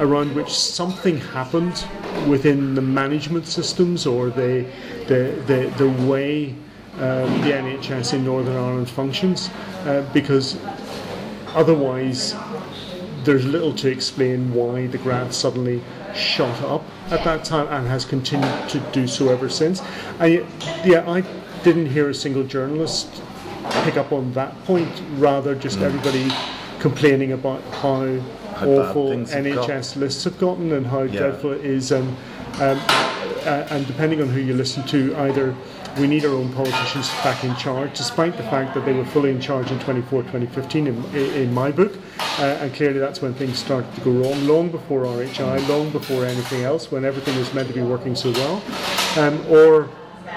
around 0.00 0.34
which 0.34 0.50
something 0.50 1.16
happened 1.18 1.84
within 2.28 2.74
the 2.74 2.82
management 2.82 3.46
systems 3.46 4.06
or 4.06 4.28
the 4.28 4.66
the 5.06 5.42
the, 5.46 5.72
the 5.78 5.88
way 6.06 6.50
um, 6.96 7.40
the 7.40 7.52
NHS 7.52 8.14
in 8.14 8.24
Northern 8.24 8.56
Ireland 8.56 8.90
functions, 8.90 9.48
uh, 9.86 10.08
because 10.12 10.58
otherwise 11.54 12.34
there's 13.24 13.46
little 13.46 13.74
to 13.74 13.90
explain 13.90 14.52
why 14.52 14.88
the 14.88 14.98
graph 14.98 15.32
suddenly 15.32 15.82
shot 16.14 16.60
up 16.62 16.84
at 17.10 17.24
that 17.24 17.44
time 17.44 17.66
and 17.68 17.86
has 17.86 18.04
continued 18.04 18.68
to 18.68 18.80
do 18.92 19.06
so 19.06 19.30
ever 19.30 19.48
since. 19.48 19.80
I, 20.18 20.46
yeah, 20.84 21.08
I 21.08 21.22
didn't 21.62 21.86
hear 21.86 22.10
a 22.10 22.14
single 22.14 22.44
journalist 22.44 23.22
pick 23.84 23.96
up 23.96 24.12
on 24.12 24.32
that 24.32 24.54
point. 24.64 25.02
Rather, 25.16 25.54
just 25.54 25.78
mm. 25.78 25.82
everybody 25.82 26.30
complaining 26.80 27.32
about 27.32 27.62
how, 27.74 28.18
how 28.54 28.68
awful 28.68 29.10
NHS 29.10 29.96
lists 29.96 30.24
have 30.24 30.38
gotten 30.38 30.72
and 30.72 30.86
how 30.86 31.02
yeah. 31.02 31.18
dreadful 31.18 31.52
it 31.52 31.64
is, 31.64 31.92
and 31.92 32.08
um, 32.60 32.80
uh, 33.46 33.66
and 33.70 33.86
depending 33.86 34.20
on 34.20 34.28
who 34.28 34.40
you 34.40 34.54
listen 34.54 34.84
to, 34.88 35.16
either 35.16 35.54
we 35.98 36.06
need 36.06 36.24
our 36.24 36.32
own 36.32 36.52
politicians 36.52 37.08
back 37.24 37.42
in 37.44 37.54
charge, 37.56 37.96
despite 37.96 38.36
the 38.36 38.42
fact 38.44 38.74
that 38.74 38.84
they 38.84 38.92
were 38.92 39.04
fully 39.06 39.30
in 39.30 39.40
charge 39.40 39.70
in 39.70 39.78
24 39.80 40.22
2015 40.22 40.86
in, 40.86 41.14
in 41.14 41.52
my 41.52 41.70
book. 41.70 41.96
Uh, 42.38 42.58
and 42.60 42.72
clearly 42.74 42.98
that's 42.98 43.20
when 43.20 43.34
things 43.34 43.58
started 43.58 43.92
to 43.94 44.00
go 44.02 44.10
wrong, 44.10 44.46
long 44.46 44.70
before 44.70 45.02
RHI, 45.04 45.68
long 45.68 45.90
before 45.90 46.24
anything 46.24 46.62
else, 46.62 46.90
when 46.90 47.04
everything 47.04 47.36
was 47.38 47.52
meant 47.52 47.68
to 47.68 47.74
be 47.74 47.82
working 47.82 48.14
so 48.14 48.30
well. 48.32 48.62
Um, 49.16 49.44
or 49.50 49.88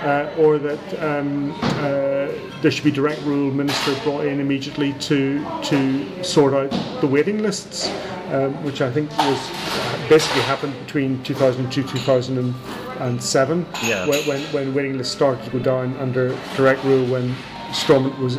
uh, 0.01 0.33
or 0.37 0.57
that 0.57 1.03
um, 1.03 1.51
uh, 1.61 2.27
there 2.61 2.71
should 2.71 2.83
be 2.83 2.91
direct 2.91 3.21
rule 3.21 3.51
minister 3.51 3.95
brought 4.03 4.25
in 4.25 4.39
immediately 4.39 4.93
to 4.93 5.45
to 5.63 6.23
sort 6.23 6.53
out 6.53 6.71
the 7.01 7.07
waiting 7.07 7.41
lists, 7.41 7.89
um, 8.31 8.63
which 8.63 8.81
I 8.81 8.91
think 8.91 9.09
was 9.17 9.39
basically 10.09 10.41
happened 10.41 10.73
between 10.85 11.23
2002 11.23 11.83
2000 11.83 12.53
and 12.99 13.21
seven, 13.21 13.65
yeah. 13.83 14.07
when, 14.07 14.19
when, 14.27 14.41
when 14.53 14.73
waiting 14.75 14.97
lists 14.97 15.13
started 15.13 15.43
to 15.43 15.49
go 15.51 15.59
down 15.59 15.97
under 15.97 16.29
direct 16.55 16.83
rule 16.83 17.05
when 17.07 17.35
Stormont 17.73 18.17
was 18.19 18.37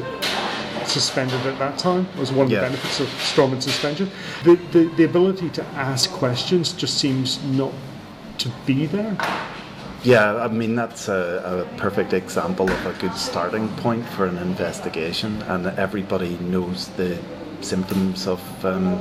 suspended 0.87 1.41
at 1.47 1.59
that 1.59 1.79
time 1.79 2.07
was 2.19 2.33
one 2.33 2.47
of 2.47 2.53
yeah. 2.53 2.61
the 2.61 2.67
benefits 2.67 3.01
of 3.01 3.09
Stormont 3.21 3.63
suspension. 3.63 4.11
The, 4.45 4.57
the, 4.73 4.85
the 4.97 5.05
ability 5.05 5.51
to 5.51 5.65
ask 5.75 6.11
questions 6.11 6.73
just 6.73 6.99
seems 6.99 7.43
not 7.45 7.73
to 8.39 8.51
be 8.67 8.87
there. 8.87 9.17
Yeah, 10.05 10.35
I 10.35 10.49
mean 10.49 10.75
that's 10.75 11.07
a, 11.07 11.69
a, 11.71 11.79
perfect 11.79 12.13
example 12.13 12.69
of 12.69 12.87
a 12.87 12.93
good 12.95 13.15
starting 13.15 13.69
point 13.77 14.05
for 14.05 14.27
an 14.27 14.37
investigation, 14.37 15.41
and 15.43 15.65
everybody 15.79 16.37
knows 16.39 16.89
the 16.97 17.23
symptoms 17.61 18.27
of 18.27 18.41
um, 18.65 18.95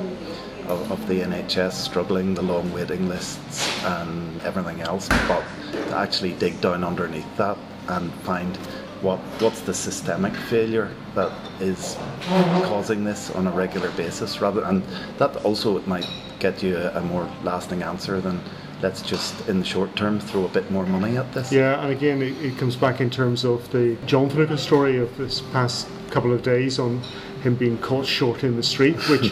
of, 0.68 0.92
of, 0.92 1.08
the 1.08 1.22
NHS 1.22 1.74
struggling, 1.74 2.36
the 2.36 2.44
long 2.44 2.72
waiting 2.72 3.10
lists 3.10 3.84
and 3.84 4.40
everything 4.44 4.82
else, 4.82 5.10
but 5.28 5.44
to 5.72 5.96
actually 5.98 6.34
dig 6.34 6.62
down 6.62 6.84
underneath 6.84 7.36
that 7.36 7.58
and 7.88 8.14
find 8.22 8.56
what 9.02 9.18
what's 9.40 9.62
the 9.62 9.74
systemic 9.74 10.36
failure 10.36 10.92
that 11.16 11.32
is 11.60 11.98
causing 12.70 13.04
this 13.04 13.32
on 13.32 13.48
a 13.48 13.52
regular 13.52 13.90
basis 13.92 14.40
rather 14.40 14.64
and 14.66 14.84
that 15.18 15.36
also 15.38 15.82
might 15.88 16.08
get 16.38 16.62
you 16.62 16.78
a, 16.78 17.00
a 17.00 17.02
more 17.02 17.28
lasting 17.44 17.82
answer 17.82 18.22
than 18.22 18.40
let's 18.82 19.02
just 19.02 19.48
in 19.48 19.60
the 19.60 19.66
short 19.66 19.96
term 19.96 20.20
throw 20.20 20.46
a 20.46 20.50
bit 20.50 20.70
more 20.72 20.86
money 20.86 21.18
at 21.18 21.32
this. 21.34 21.52
Yeah, 21.52 21.82
and 21.82 21.92
again, 21.92 22.22
it, 22.22 22.38
it, 22.44 22.58
comes 22.58 22.76
back 22.76 23.02
in 23.02 23.10
terms 23.10 23.46
of 23.46 23.72
the 23.72 23.98
John 24.06 24.30
Finucane 24.30 24.58
story 24.58 24.98
of 24.98 25.16
this 25.18 25.42
past 25.42 25.88
couple 26.10 26.34
of 26.34 26.44
days 26.44 26.80
on 26.80 27.02
him 27.44 27.56
being 27.56 27.78
caught 27.78 28.06
short 28.06 28.44
in 28.44 28.56
the 28.56 28.64
street, 28.64 28.96
which 29.10 29.32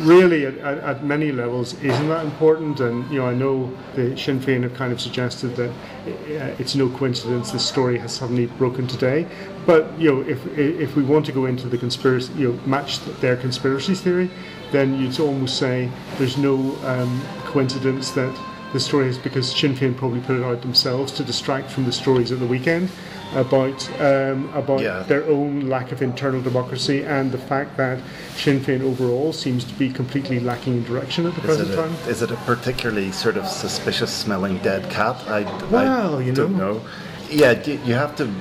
really 0.00 0.46
at, 0.46 0.56
at, 0.58 0.78
at, 0.78 1.04
many 1.04 1.32
levels 1.32 1.74
isn't 1.82 2.08
that 2.08 2.24
important 2.24 2.78
and 2.78 3.08
you 3.10 3.18
know 3.18 3.26
I 3.26 3.34
know 3.34 3.76
the 3.96 4.16
Sinn 4.16 4.38
Féin 4.38 4.62
have 4.62 4.74
kind 4.74 4.92
of 4.92 5.00
suggested 5.00 5.56
that 5.56 5.70
uh, 5.70 6.54
it's 6.58 6.76
no 6.76 6.88
coincidence 6.88 7.50
this 7.50 7.66
story 7.66 7.98
has 7.98 8.14
suddenly 8.14 8.46
broken 8.46 8.86
today 8.86 9.26
but 9.66 9.98
you 9.98 10.12
know 10.12 10.20
if 10.20 10.46
if 10.56 10.94
we 10.94 11.02
want 11.02 11.26
to 11.26 11.32
go 11.32 11.46
into 11.46 11.68
the 11.68 11.76
conspiracy 11.76 12.32
you 12.34 12.52
know 12.52 12.60
match 12.64 13.00
their 13.20 13.36
conspiracy 13.36 13.94
theory 13.94 14.30
then 14.70 15.00
you'd 15.00 15.18
almost 15.18 15.58
say 15.58 15.90
there's 16.16 16.38
no 16.38 16.54
um, 16.86 17.20
coincidence 17.46 18.12
that 18.12 18.32
the 18.72 18.80
story 18.80 19.08
is 19.08 19.18
because 19.18 19.50
Sinn 19.50 19.74
Féin 19.74 19.96
probably 19.96 20.20
put 20.20 20.36
it 20.36 20.44
out 20.44 20.60
themselves 20.62 21.12
to 21.12 21.24
distract 21.24 21.70
from 21.70 21.84
the 21.84 21.92
stories 21.92 22.32
at 22.32 22.38
the 22.38 22.46
weekend 22.46 22.90
about 23.34 23.88
um, 24.00 24.50
about 24.54 24.80
yeah. 24.80 25.02
their 25.02 25.24
own 25.26 25.68
lack 25.68 25.92
of 25.92 26.02
internal 26.02 26.40
democracy 26.40 27.04
and 27.04 27.30
the 27.30 27.38
fact 27.38 27.76
that 27.76 27.98
Sinn 28.34 28.60
Féin 28.60 28.80
overall 28.80 29.32
seems 29.32 29.64
to 29.64 29.74
be 29.74 29.90
completely 29.90 30.40
lacking 30.40 30.78
in 30.78 30.84
direction 30.84 31.26
at 31.26 31.34
the 31.34 31.40
is 31.40 31.46
present 31.46 31.70
a, 31.70 31.76
time. 31.76 31.92
Is 32.08 32.22
it 32.22 32.30
a 32.30 32.36
particularly 32.36 33.12
sort 33.12 33.36
of 33.36 33.46
suspicious 33.46 34.12
smelling 34.12 34.58
dead 34.58 34.90
cat? 34.90 35.16
I, 35.28 35.42
well, 35.68 36.18
I 36.18 36.22
you 36.22 36.32
don't 36.32 36.56
know. 36.56 36.74
know. 36.74 36.82
Yeah, 37.30 37.62
you 37.62 37.92
have 37.92 38.16
to 38.16 38.32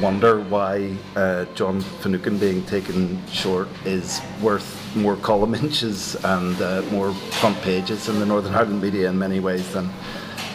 wonder 0.00 0.40
why 0.40 0.96
uh, 1.16 1.46
John 1.56 1.80
Finucane 1.80 2.38
being 2.38 2.64
taken 2.66 3.24
short 3.26 3.68
is 3.84 4.20
worth 4.40 4.85
more 4.96 5.16
column 5.16 5.54
inches 5.64 6.16
and 6.24 6.60
uh, 6.60 6.82
more 6.90 7.12
front 7.12 7.60
pages. 7.62 8.08
In 8.08 8.18
the 8.18 8.26
Northern 8.26 8.54
Ireland 8.54 8.82
media 8.82 9.08
in 9.08 9.18
many 9.18 9.40
ways 9.40 9.72
than 9.72 9.90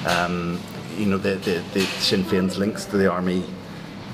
um, 0.07 0.60
you 0.98 1.05
know 1.05 1.17
the, 1.17 1.36
the, 1.36 1.63
the 1.74 1.81
Sinn 1.81 2.24
Féin's 2.24 2.57
links 2.57 2.86
to 2.86 2.98
the 2.98 3.10
army 3.10 3.43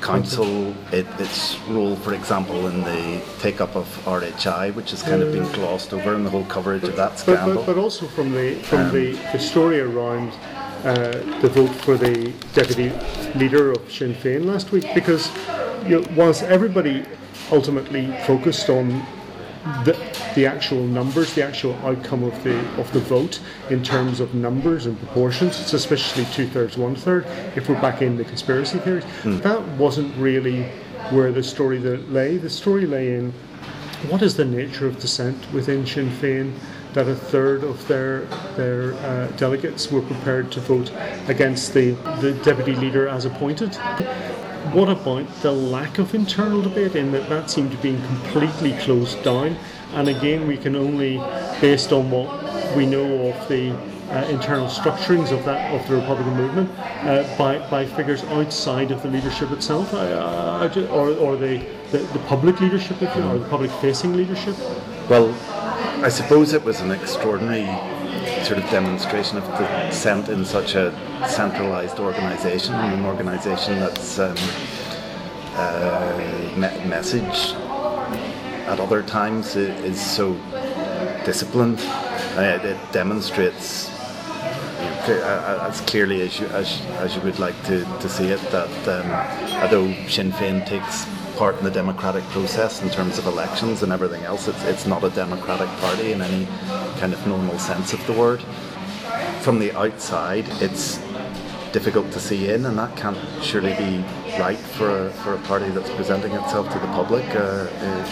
council, 0.01 0.73
it, 0.91 1.07
its 1.19 1.59
role, 1.69 1.95
for 1.95 2.13
example, 2.13 2.67
in 2.67 2.81
the 2.83 3.21
take 3.39 3.61
up 3.61 3.75
of 3.75 3.87
RHI, 4.05 4.73
which 4.75 4.91
has 4.91 5.01
kind 5.01 5.21
of 5.21 5.31
been 5.31 5.49
glossed 5.53 5.93
over 5.93 6.13
in 6.13 6.23
the 6.23 6.29
whole 6.29 6.45
coverage 6.45 6.83
of 6.83 6.95
that 6.95 7.19
scandal. 7.19 7.55
But, 7.55 7.65
but, 7.65 7.75
but 7.75 7.81
also 7.81 8.05
from 8.07 8.31
the 8.31 8.55
from 8.55 8.79
um, 8.79 8.93
the, 8.93 9.13
the 9.31 9.39
story 9.39 9.79
around 9.79 10.31
uh, 10.83 11.11
the 11.41 11.49
vote 11.49 11.73
for 11.83 11.97
the 11.97 12.31
deputy 12.53 12.91
leader 13.37 13.71
of 13.71 13.91
Sinn 13.91 14.13
Féin 14.13 14.45
last 14.45 14.71
week, 14.71 14.85
because 14.93 15.31
you 15.85 16.01
know, 16.01 16.07
whilst 16.15 16.43
everybody 16.43 17.05
ultimately 17.51 18.07
focused 18.25 18.69
on 18.69 19.05
the, 19.83 19.93
the 20.35 20.45
actual 20.45 20.83
numbers, 20.83 21.33
the 21.33 21.43
actual 21.43 21.73
outcome 21.85 22.23
of 22.23 22.43
the 22.43 22.57
of 22.79 22.91
the 22.93 22.99
vote 22.99 23.39
in 23.69 23.83
terms 23.83 24.19
of 24.19 24.33
numbers 24.33 24.85
and 24.85 24.97
proportions. 24.99 25.59
It's 25.59 25.73
especially 25.73 26.25
two 26.25 26.47
thirds, 26.47 26.77
one 26.77 26.95
third. 26.95 27.25
If 27.55 27.69
we're 27.69 27.81
back 27.81 28.01
in 28.01 28.17
the 28.17 28.25
conspiracy 28.25 28.79
theories, 28.79 29.05
mm. 29.23 29.41
that 29.43 29.61
wasn't 29.77 30.15
really 30.17 30.63
where 31.11 31.31
the 31.31 31.43
story 31.43 31.77
that 31.79 32.11
lay. 32.11 32.37
The 32.37 32.49
story 32.49 32.85
lay 32.85 33.15
in 33.15 33.31
what 34.09 34.21
is 34.21 34.35
the 34.35 34.45
nature 34.45 34.87
of 34.87 34.99
dissent 34.99 35.51
within 35.53 35.85
Sinn 35.85 36.09
Féin 36.09 36.53
that 36.93 37.07
a 37.07 37.15
third 37.15 37.63
of 37.63 37.87
their 37.87 38.21
their 38.55 38.93
uh, 38.95 39.27
delegates 39.37 39.91
were 39.91 40.01
prepared 40.01 40.51
to 40.51 40.59
vote 40.59 40.91
against 41.27 41.73
the, 41.73 41.91
the 42.21 42.33
deputy 42.43 42.75
leader 42.75 43.07
as 43.07 43.25
appointed. 43.25 43.77
What 44.73 44.89
about 44.89 45.27
the 45.41 45.51
lack 45.51 45.97
of 45.97 46.13
internal 46.13 46.61
debate 46.61 46.95
in 46.95 47.11
that 47.13 47.29
that 47.29 47.49
seemed 47.49 47.71
to 47.71 47.77
be 47.77 47.95
completely 48.07 48.73
closed 48.79 49.23
down? 49.23 49.57
And 49.93 50.09
again, 50.09 50.45
we 50.45 50.57
can 50.57 50.75
only, 50.75 51.17
based 51.61 51.93
on 51.93 52.11
what 52.11 52.75
we 52.75 52.85
know 52.85 53.29
of 53.29 53.47
the 53.47 53.71
uh, 54.11 54.25
internal 54.29 54.67
structurings 54.67 55.31
of 55.31 55.43
that 55.45 55.73
of 55.73 55.87
the 55.87 55.95
Republican 55.95 56.35
movement, 56.35 56.69
uh, 56.79 57.23
by, 57.37 57.59
by 57.69 57.85
figures 57.85 58.23
outside 58.25 58.91
of 58.91 59.01
the 59.03 59.09
leadership 59.09 59.51
itself, 59.51 59.93
or, 59.93 59.99
or 59.99 61.35
the, 61.35 61.65
the, 61.91 61.97
the, 61.97 62.19
public 62.27 62.59
leadership, 62.59 63.01
if 63.01 63.13
you 63.15 63.21
know, 63.21 63.35
or 63.35 63.39
the 63.39 63.49
public-facing 63.49 64.15
leadership. 64.15 64.55
Well, 65.09 65.33
I 66.03 66.09
suppose 66.09 66.53
it 66.53 66.63
was 66.63 66.81
an 66.81 66.91
extraordinary 66.91 67.65
sort 68.43 68.59
of 68.59 68.69
demonstration 68.69 69.37
of 69.37 69.45
dissent 69.57 70.29
in 70.29 70.45
such 70.45 70.75
a 70.75 70.91
centralized 71.27 71.99
organization, 71.99 72.75
an 72.75 73.05
organization 73.05 73.79
that's 73.79 74.19
um, 74.19 74.35
uh, 75.53 76.53
me- 76.55 76.87
message 76.87 77.53
at 78.67 78.79
other 78.79 79.01
times 79.01 79.55
is 79.55 79.99
so 79.99 80.33
disciplined. 81.25 81.79
Uh, 82.35 82.59
it 82.63 82.91
demonstrates 82.91 83.89
as 85.09 85.81
clearly 85.81 86.21
as 86.21 86.39
you, 86.39 86.47
as, 86.47 86.81
as 86.97 87.15
you 87.15 87.21
would 87.21 87.39
like 87.39 87.55
to, 87.63 87.83
to 87.99 88.09
see 88.09 88.27
it 88.27 88.41
that 88.51 88.87
um, 88.87 89.61
although 89.61 89.91
Sinn 90.07 90.31
Féin 90.31 90.65
takes 90.65 91.07
part 91.37 91.55
in 91.59 91.63
the 91.63 91.71
democratic 91.71 92.23
process 92.25 92.81
in 92.81 92.89
terms 92.89 93.19
of 93.19 93.27
elections 93.27 93.83
and 93.83 93.93
everything 93.93 94.23
else. 94.23 94.47
It's, 94.47 94.63
it's 94.63 94.87
not 94.87 95.03
a 95.03 95.09
democratic 95.11 95.67
party 95.79 96.11
in 96.11 96.21
any 96.21 96.47
kind 96.99 97.13
of 97.13 97.27
normal 97.27 97.59
sense 97.59 97.93
of 97.93 98.05
the 98.07 98.13
word. 98.13 98.41
From 99.41 99.59
the 99.59 99.71
outside, 99.77 100.45
it's 100.61 100.97
difficult 101.77 102.11
to 102.11 102.19
see 102.19 102.49
in, 102.49 102.65
and 102.65 102.75
that 102.79 102.95
can't 102.97 103.17
surely 103.43 103.73
be 103.75 104.03
right 104.39 104.57
for 104.57 104.89
a, 105.05 105.11
for 105.21 105.35
a 105.35 105.37
party 105.51 105.69
that's 105.69 105.91
presenting 105.91 106.31
itself 106.31 106.65
to 106.73 106.79
the 106.79 106.87
public. 106.87 107.23
Uh, 107.35 107.67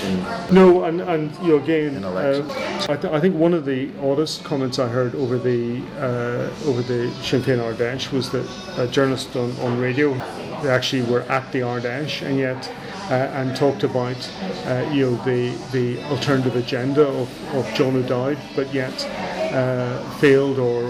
in, 0.05 0.53
no, 0.53 0.83
and, 0.83 1.01
and 1.01 1.35
you 1.37 1.57
know, 1.57 1.63
again, 1.63 2.05
uh, 2.05 2.85
I, 2.87 2.95
th- 2.95 3.11
I, 3.11 3.19
think 3.19 3.35
one 3.35 3.55
of 3.55 3.65
the 3.65 3.89
oddest 3.99 4.43
comments 4.43 4.77
I 4.77 4.87
heard 4.87 5.15
over 5.15 5.39
the 5.39 5.81
uh, 5.97 6.69
over 6.69 6.83
the 6.83 7.11
Sinn 7.23 7.41
Féin 7.41 7.59
Ard 7.63 7.77
Fheis 7.77 8.11
was 8.11 8.29
that 8.33 8.47
a 8.77 8.87
journalist 8.87 9.35
on, 9.35 9.49
on 9.61 9.79
radio 9.79 10.13
they 10.61 10.69
actually 10.69 11.01
were 11.11 11.23
at 11.23 11.51
the 11.51 11.63
Ard 11.63 11.83
Fheis 11.83 12.21
and 12.21 12.37
yet 12.37 12.71
uh, 13.09 13.39
and 13.39 13.55
talked 13.55 13.83
about 13.83 14.21
uh, 14.67 14.87
you 14.93 15.09
know 15.09 15.15
the 15.25 15.41
the 15.71 16.03
alternative 16.03 16.55
agenda 16.55 17.07
of, 17.07 17.55
of 17.55 17.65
John 17.73 17.95
O'Dowd, 17.95 18.37
but 18.55 18.71
yet 18.71 18.93
uh, 19.53 19.99
failed 20.19 20.59
or 20.59 20.83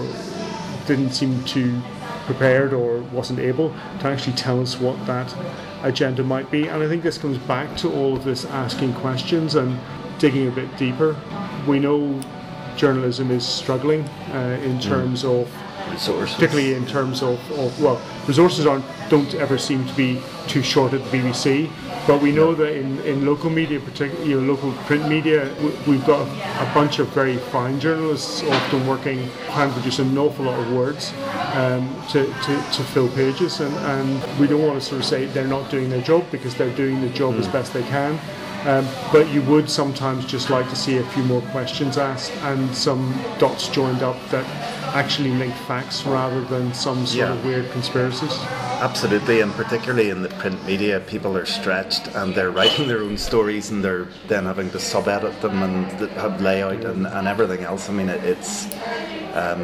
didn't 0.86 1.12
seem 1.12 1.42
to 1.44 1.82
prepared 2.26 2.72
or 2.72 3.00
wasn't 3.12 3.38
able 3.38 3.70
to 4.00 4.06
actually 4.06 4.34
tell 4.34 4.60
us 4.60 4.78
what 4.78 5.04
that 5.06 5.34
agenda 5.82 6.22
might 6.22 6.50
be. 6.50 6.68
And 6.68 6.82
I 6.82 6.88
think 6.88 7.02
this 7.02 7.18
comes 7.18 7.38
back 7.38 7.76
to 7.78 7.92
all 7.92 8.16
of 8.16 8.24
this 8.24 8.44
asking 8.44 8.94
questions 8.94 9.54
and 9.54 9.78
digging 10.18 10.48
a 10.48 10.50
bit 10.50 10.76
deeper. 10.76 11.16
We 11.66 11.78
know 11.78 12.20
journalism 12.76 13.30
is 13.30 13.46
struggling 13.46 14.02
uh, 14.32 14.60
in 14.62 14.78
terms 14.80 15.22
mm. 15.22 15.42
of 15.42 15.90
resources. 15.90 16.34
particularly 16.34 16.74
in 16.74 16.86
terms 16.86 17.22
of, 17.22 17.38
of 17.52 17.80
well, 17.80 18.00
resources 18.26 18.66
aren't 18.66 18.84
don't 19.08 19.34
ever 19.34 19.56
seem 19.56 19.86
to 19.86 19.94
be 19.94 20.20
too 20.48 20.62
short 20.62 20.92
at 20.92 21.02
the 21.04 21.18
BBC. 21.18 21.70
But 22.06 22.22
we 22.22 22.30
know 22.30 22.54
that 22.54 22.76
in, 22.76 23.00
in 23.00 23.26
local 23.26 23.50
media, 23.50 23.80
particularly 23.80 24.30
you 24.30 24.40
know, 24.40 24.52
local 24.52 24.72
print 24.84 25.08
media, 25.08 25.52
we've 25.88 26.06
got 26.06 26.26
a 26.28 26.72
bunch 26.72 27.00
of 27.00 27.08
very 27.08 27.36
fine 27.36 27.80
journalists, 27.80 28.44
often 28.44 28.86
working, 28.86 29.28
trying 29.46 29.70
to 29.70 29.74
produce 29.74 29.98
an 29.98 30.16
awful 30.16 30.44
lot 30.44 30.58
of 30.58 30.72
words 30.72 31.12
um, 31.54 31.88
to, 32.10 32.26
to, 32.26 32.64
to, 32.72 32.84
fill 32.84 33.08
pages. 33.08 33.58
And, 33.58 33.74
and 33.74 34.38
we 34.38 34.46
don't 34.46 34.62
want 34.62 34.80
to 34.80 34.86
sort 34.86 35.00
of 35.00 35.04
say 35.04 35.24
they're 35.26 35.48
not 35.48 35.68
doing 35.68 35.88
their 35.88 36.02
job 36.02 36.24
because 36.30 36.54
they're 36.54 36.74
doing 36.76 37.00
the 37.00 37.10
job 37.10 37.34
mm. 37.34 37.40
as 37.40 37.48
best 37.48 37.72
they 37.72 37.82
can. 37.82 38.20
Um, 38.66 38.86
but 39.12 39.28
you 39.30 39.42
would 39.42 39.68
sometimes 39.70 40.26
just 40.26 40.50
like 40.50 40.68
to 40.70 40.76
see 40.76 40.98
a 40.98 41.04
few 41.10 41.22
more 41.24 41.40
questions 41.52 41.98
asked 41.98 42.32
and 42.42 42.74
some 42.74 43.12
dots 43.38 43.68
joined 43.68 44.02
up 44.02 44.16
that 44.30 44.44
actually 44.94 45.30
link 45.34 45.54
facts 45.54 46.04
rather 46.04 46.40
than 46.42 46.72
some 46.72 47.06
sort 47.06 47.28
yeah. 47.28 47.32
of 47.32 47.44
weird 47.44 47.70
conspiracies. 47.70 48.32
Absolutely, 48.78 49.40
and 49.40 49.52
particularly 49.52 50.10
in 50.10 50.22
the 50.22 50.28
print 50.28 50.62
media, 50.66 51.00
people 51.00 51.34
are 51.36 51.46
stretched 51.46 52.08
and 52.14 52.34
they're 52.34 52.50
writing 52.50 52.86
their 52.86 53.00
own 53.00 53.16
stories 53.16 53.70
and 53.70 53.82
they're 53.82 54.06
then 54.28 54.44
having 54.44 54.70
to 54.70 54.78
sub 54.78 55.08
edit 55.08 55.40
them 55.40 55.62
and 55.62 55.86
have 56.10 56.40
layout 56.42 56.84
and, 56.84 57.06
and 57.06 57.26
everything 57.26 57.64
else. 57.64 57.88
I 57.88 57.92
mean, 57.92 58.10
it, 58.10 58.22
it's 58.22 58.66
um, 59.34 59.62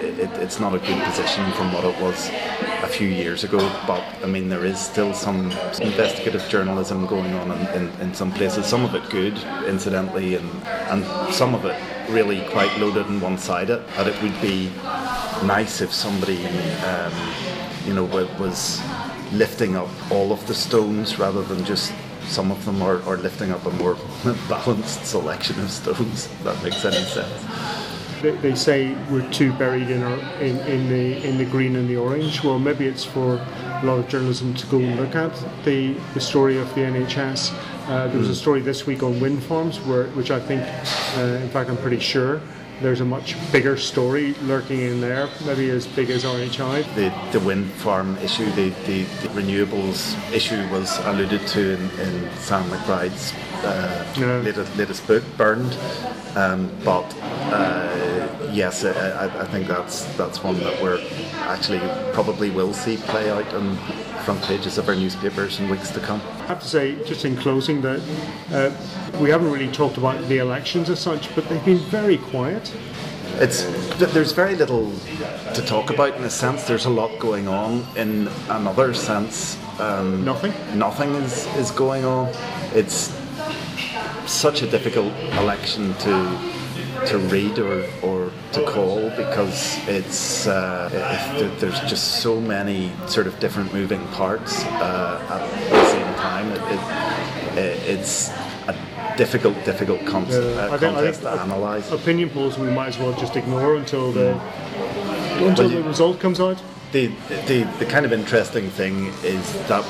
it, 0.00 0.30
it's 0.38 0.60
not 0.60 0.74
a 0.74 0.78
good 0.78 1.02
position 1.04 1.50
from 1.52 1.72
what 1.72 1.84
it 1.84 2.00
was 2.00 2.28
a 2.82 2.88
few 2.88 3.08
years 3.08 3.42
ago, 3.42 3.58
but 3.86 4.02
I 4.22 4.26
mean, 4.26 4.48
there 4.48 4.64
is 4.64 4.78
still 4.78 5.12
some 5.12 5.50
investigative 5.80 6.48
journalism 6.48 7.06
going 7.06 7.32
on 7.34 7.50
in, 7.50 7.66
in, 7.82 8.00
in 8.00 8.14
some 8.14 8.30
places, 8.32 8.66
some 8.66 8.84
of 8.84 8.94
it 8.94 9.08
good, 9.10 9.36
incidentally, 9.66 10.36
and, 10.36 10.48
and 10.88 11.34
some 11.34 11.52
of 11.52 11.64
it 11.64 11.76
really 12.10 12.46
quite 12.50 12.76
loaded 12.78 13.06
and 13.06 13.20
one 13.20 13.38
sided. 13.38 13.84
But 13.96 14.06
it 14.06 14.22
would 14.22 14.40
be 14.40 14.70
nice 15.44 15.80
if 15.80 15.92
somebody. 15.92 16.46
Um, 16.46 17.12
you 17.86 17.94
know, 17.94 18.04
was 18.38 18.80
lifting 19.32 19.76
up 19.76 19.88
all 20.10 20.32
of 20.32 20.46
the 20.46 20.54
stones 20.54 21.18
rather 21.18 21.42
than 21.42 21.64
just 21.64 21.92
some 22.24 22.50
of 22.50 22.64
them, 22.64 22.82
or, 22.82 23.00
or 23.02 23.16
lifting 23.16 23.52
up 23.52 23.64
a 23.66 23.70
more 23.70 23.96
balanced 24.48 25.06
selection 25.06 25.58
of 25.60 25.70
stones. 25.70 26.26
If 26.26 26.44
that 26.44 26.62
makes 26.62 26.84
any 26.84 26.96
sense. 27.04 28.22
They, 28.22 28.30
they 28.32 28.54
say 28.54 28.94
we're 29.10 29.30
too 29.30 29.52
buried 29.52 29.90
in, 29.90 30.02
our, 30.02 30.18
in, 30.40 30.58
in 30.60 30.88
the 30.88 31.24
in 31.24 31.38
the 31.38 31.44
green 31.44 31.76
and 31.76 31.88
the 31.88 31.96
orange. 31.96 32.42
Well, 32.42 32.58
maybe 32.58 32.86
it's 32.86 33.04
for 33.04 33.36
a 33.36 33.82
lot 33.84 33.98
of 33.98 34.08
journalism 34.08 34.54
to 34.54 34.66
go 34.66 34.78
and 34.78 34.96
look 34.96 35.14
at 35.14 35.32
the, 35.64 35.94
the 36.14 36.20
story 36.20 36.58
of 36.58 36.68
the 36.74 36.80
NHS. 36.80 37.52
Uh, 37.88 38.08
there 38.08 38.18
was 38.18 38.28
a 38.28 38.32
hmm. 38.32 38.36
story 38.36 38.60
this 38.60 38.86
week 38.86 39.02
on 39.02 39.20
wind 39.20 39.42
farms, 39.44 39.78
where, 39.80 40.06
which 40.08 40.32
I 40.32 40.40
think, 40.40 40.62
uh, 41.16 41.42
in 41.42 41.48
fact, 41.50 41.70
I'm 41.70 41.76
pretty 41.76 42.00
sure 42.00 42.40
there's 42.80 43.00
a 43.00 43.04
much 43.04 43.36
bigger 43.52 43.76
story 43.76 44.34
lurking 44.42 44.80
in 44.80 45.00
there, 45.00 45.28
maybe 45.44 45.70
as 45.70 45.86
big 45.86 46.10
as 46.10 46.24
RHI. 46.24 46.84
The, 46.94 47.38
the 47.38 47.44
wind 47.44 47.70
farm 47.72 48.16
issue, 48.18 48.50
the, 48.52 48.70
the, 48.86 49.02
the 49.22 49.28
renewables 49.28 50.16
issue 50.32 50.68
was 50.70 50.98
alluded 51.06 51.46
to 51.48 51.74
in, 51.74 51.90
in 52.00 52.30
Sam 52.36 52.64
McBride's 52.64 53.32
uh, 53.64 54.14
yeah. 54.18 54.38
latest, 54.38 54.76
latest 54.76 55.06
book, 55.06 55.24
Burned. 55.36 55.76
Um, 56.36 56.70
but 56.84 57.14
uh, 57.22 58.50
yes, 58.52 58.84
I, 58.84 59.24
I, 59.24 59.46
think 59.46 59.68
that's 59.68 60.04
that's 60.16 60.42
one 60.42 60.58
that 60.60 60.82
we're 60.82 61.00
actually 61.34 61.80
probably 62.12 62.50
will 62.50 62.74
see 62.74 62.98
play 62.98 63.30
out 63.30 63.54
on 63.54 63.78
front 64.26 64.42
pages 64.42 64.76
of 64.76 64.88
our 64.88 64.96
newspapers 64.96 65.60
in 65.60 65.68
weeks 65.68 65.92
to 65.92 66.00
come. 66.00 66.20
I 66.20 66.46
have 66.46 66.60
to 66.60 66.66
say, 66.66 66.96
just 67.04 67.24
in 67.24 67.36
closing, 67.36 67.80
that 67.82 68.00
uh, 68.50 68.72
we 69.20 69.30
haven't 69.30 69.52
really 69.52 69.70
talked 69.70 69.98
about 69.98 70.20
the 70.26 70.38
elections 70.38 70.90
as 70.90 70.98
such, 70.98 71.32
but 71.36 71.48
they've 71.48 71.64
been 71.64 71.78
very 71.78 72.18
quiet. 72.18 72.74
It's 73.38 73.62
there's 74.14 74.32
very 74.32 74.56
little 74.56 74.90
to 75.54 75.62
talk 75.62 75.90
about 75.90 76.16
in 76.16 76.24
a 76.24 76.30
sense. 76.30 76.64
There's 76.64 76.86
a 76.86 76.90
lot 76.90 77.16
going 77.20 77.46
on. 77.46 77.86
In 77.96 78.26
another 78.48 78.94
sense, 78.94 79.56
um, 79.78 80.24
nothing. 80.24 80.52
Nothing 80.76 81.14
is 81.14 81.46
is 81.54 81.70
going 81.70 82.04
on. 82.04 82.26
It's 82.74 83.16
such 84.26 84.62
a 84.62 84.66
difficult 84.66 85.12
election 85.38 85.94
to 86.00 86.14
to 87.06 87.18
read 87.30 87.60
or, 87.60 87.86
or 88.02 88.25
to 88.56 88.70
call 88.70 89.10
because 89.10 89.78
it's 89.86 90.46
uh, 90.46 90.88
it, 91.36 91.60
there's 91.60 91.80
just 91.80 92.22
so 92.22 92.40
many 92.40 92.90
sort 93.06 93.26
of 93.26 93.38
different 93.38 93.72
moving 93.72 94.06
parts 94.08 94.64
uh, 94.64 95.26
at 95.30 95.70
the 95.70 95.84
same 95.90 96.14
time. 96.16 96.50
It, 96.52 97.58
it, 97.58 97.88
it's 97.88 98.30
a 98.68 99.14
difficult, 99.16 99.62
difficult 99.64 100.04
con- 100.06 100.26
yeah, 100.28 100.36
uh, 100.36 100.78
contest 100.78 101.22
to 101.22 101.42
analyse. 101.42 101.90
Opinion 101.92 102.30
polls 102.30 102.58
we 102.58 102.70
might 102.70 102.88
as 102.88 102.98
well 102.98 103.12
just 103.14 103.36
ignore 103.36 103.76
until 103.76 104.12
the 104.12 104.32
until 105.44 105.68
well, 105.68 105.82
the 105.82 105.82
result 105.82 106.20
comes 106.20 106.40
out. 106.40 106.62
The, 106.92 107.08
the 107.46 107.64
the 107.78 107.86
kind 107.86 108.06
of 108.06 108.12
interesting 108.12 108.70
thing 108.70 109.06
is 109.22 109.52
that 109.68 109.84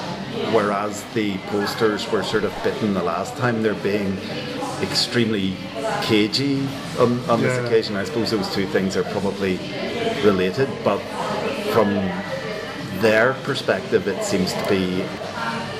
whereas 0.52 1.04
the 1.14 1.38
posters 1.50 2.10
were 2.10 2.22
sort 2.22 2.44
of 2.44 2.52
bitten 2.64 2.94
the 2.94 3.02
last 3.02 3.36
time, 3.36 3.62
they're 3.62 3.74
being 3.74 4.16
extremely 4.82 5.56
cagey 6.02 6.66
on, 6.98 7.18
on 7.28 7.40
yeah. 7.40 7.48
this 7.48 7.66
occasion. 7.66 7.96
I 7.96 8.04
suppose 8.04 8.30
those 8.30 8.52
two 8.54 8.66
things 8.66 8.96
are 8.96 9.04
probably 9.04 9.58
related, 10.24 10.68
but 10.84 10.98
from 11.72 11.94
their 13.00 13.34
perspective, 13.42 14.08
it 14.08 14.24
seems 14.24 14.52
to 14.52 14.68
be 14.68 15.04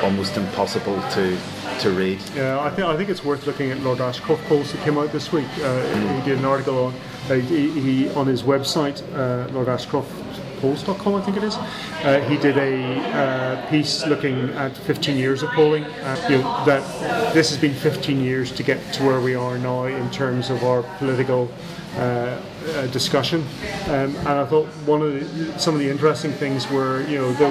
almost 0.02 0.36
impossible 0.36 1.00
to 1.12 1.38
to 1.80 1.90
read. 1.90 2.18
Yeah, 2.34 2.60
I 2.60 2.70
think 2.70 2.88
I 2.88 2.96
think 2.96 3.10
it's 3.10 3.24
worth 3.24 3.46
looking 3.46 3.70
at 3.70 3.80
Lord 3.80 4.00
Ashcroft 4.00 4.44
polls 4.44 4.72
that 4.72 4.82
came 4.82 4.98
out 4.98 5.12
this 5.12 5.32
week. 5.32 5.48
Uh, 5.58 5.82
mm. 5.82 6.20
He 6.20 6.30
did 6.30 6.38
an 6.38 6.44
article 6.44 6.86
on 6.86 6.94
uh, 7.28 7.34
he, 7.34 7.70
he, 7.80 8.08
on 8.10 8.26
his 8.26 8.44
website, 8.44 9.02
uh, 9.14 9.52
Lord 9.52 9.68
Ashcroft 9.68 10.10
polls.com, 10.60 11.14
I 11.14 11.20
think 11.22 11.36
it 11.36 11.44
is. 11.44 11.56
Uh, 11.56 12.24
he 12.28 12.36
did 12.36 12.56
a 12.58 13.00
uh, 13.12 13.70
piece 13.70 14.06
looking 14.06 14.50
at 14.50 14.76
15 14.76 15.16
years 15.16 15.42
of 15.42 15.50
polling. 15.50 15.84
Uh, 15.84 16.26
you 16.28 16.38
know, 16.38 16.64
that 16.64 17.34
this 17.34 17.50
has 17.50 17.58
been 17.58 17.74
15 17.74 18.20
years 18.20 18.52
to 18.52 18.62
get 18.62 18.92
to 18.94 19.04
where 19.04 19.20
we 19.20 19.34
are 19.34 19.58
now 19.58 19.84
in 19.84 20.10
terms 20.10 20.50
of 20.50 20.62
our 20.64 20.82
political 20.98 21.50
uh, 21.96 22.38
uh, 22.74 22.86
discussion. 22.88 23.40
Um, 23.86 24.14
and 24.16 24.28
I 24.28 24.44
thought 24.44 24.66
one 24.84 25.00
of 25.00 25.14
the, 25.14 25.58
some 25.58 25.72
of 25.72 25.80
the 25.80 25.88
interesting 25.88 26.30
things 26.32 26.68
were, 26.70 27.00
you 27.08 27.16
know, 27.16 27.32
the, 27.32 27.48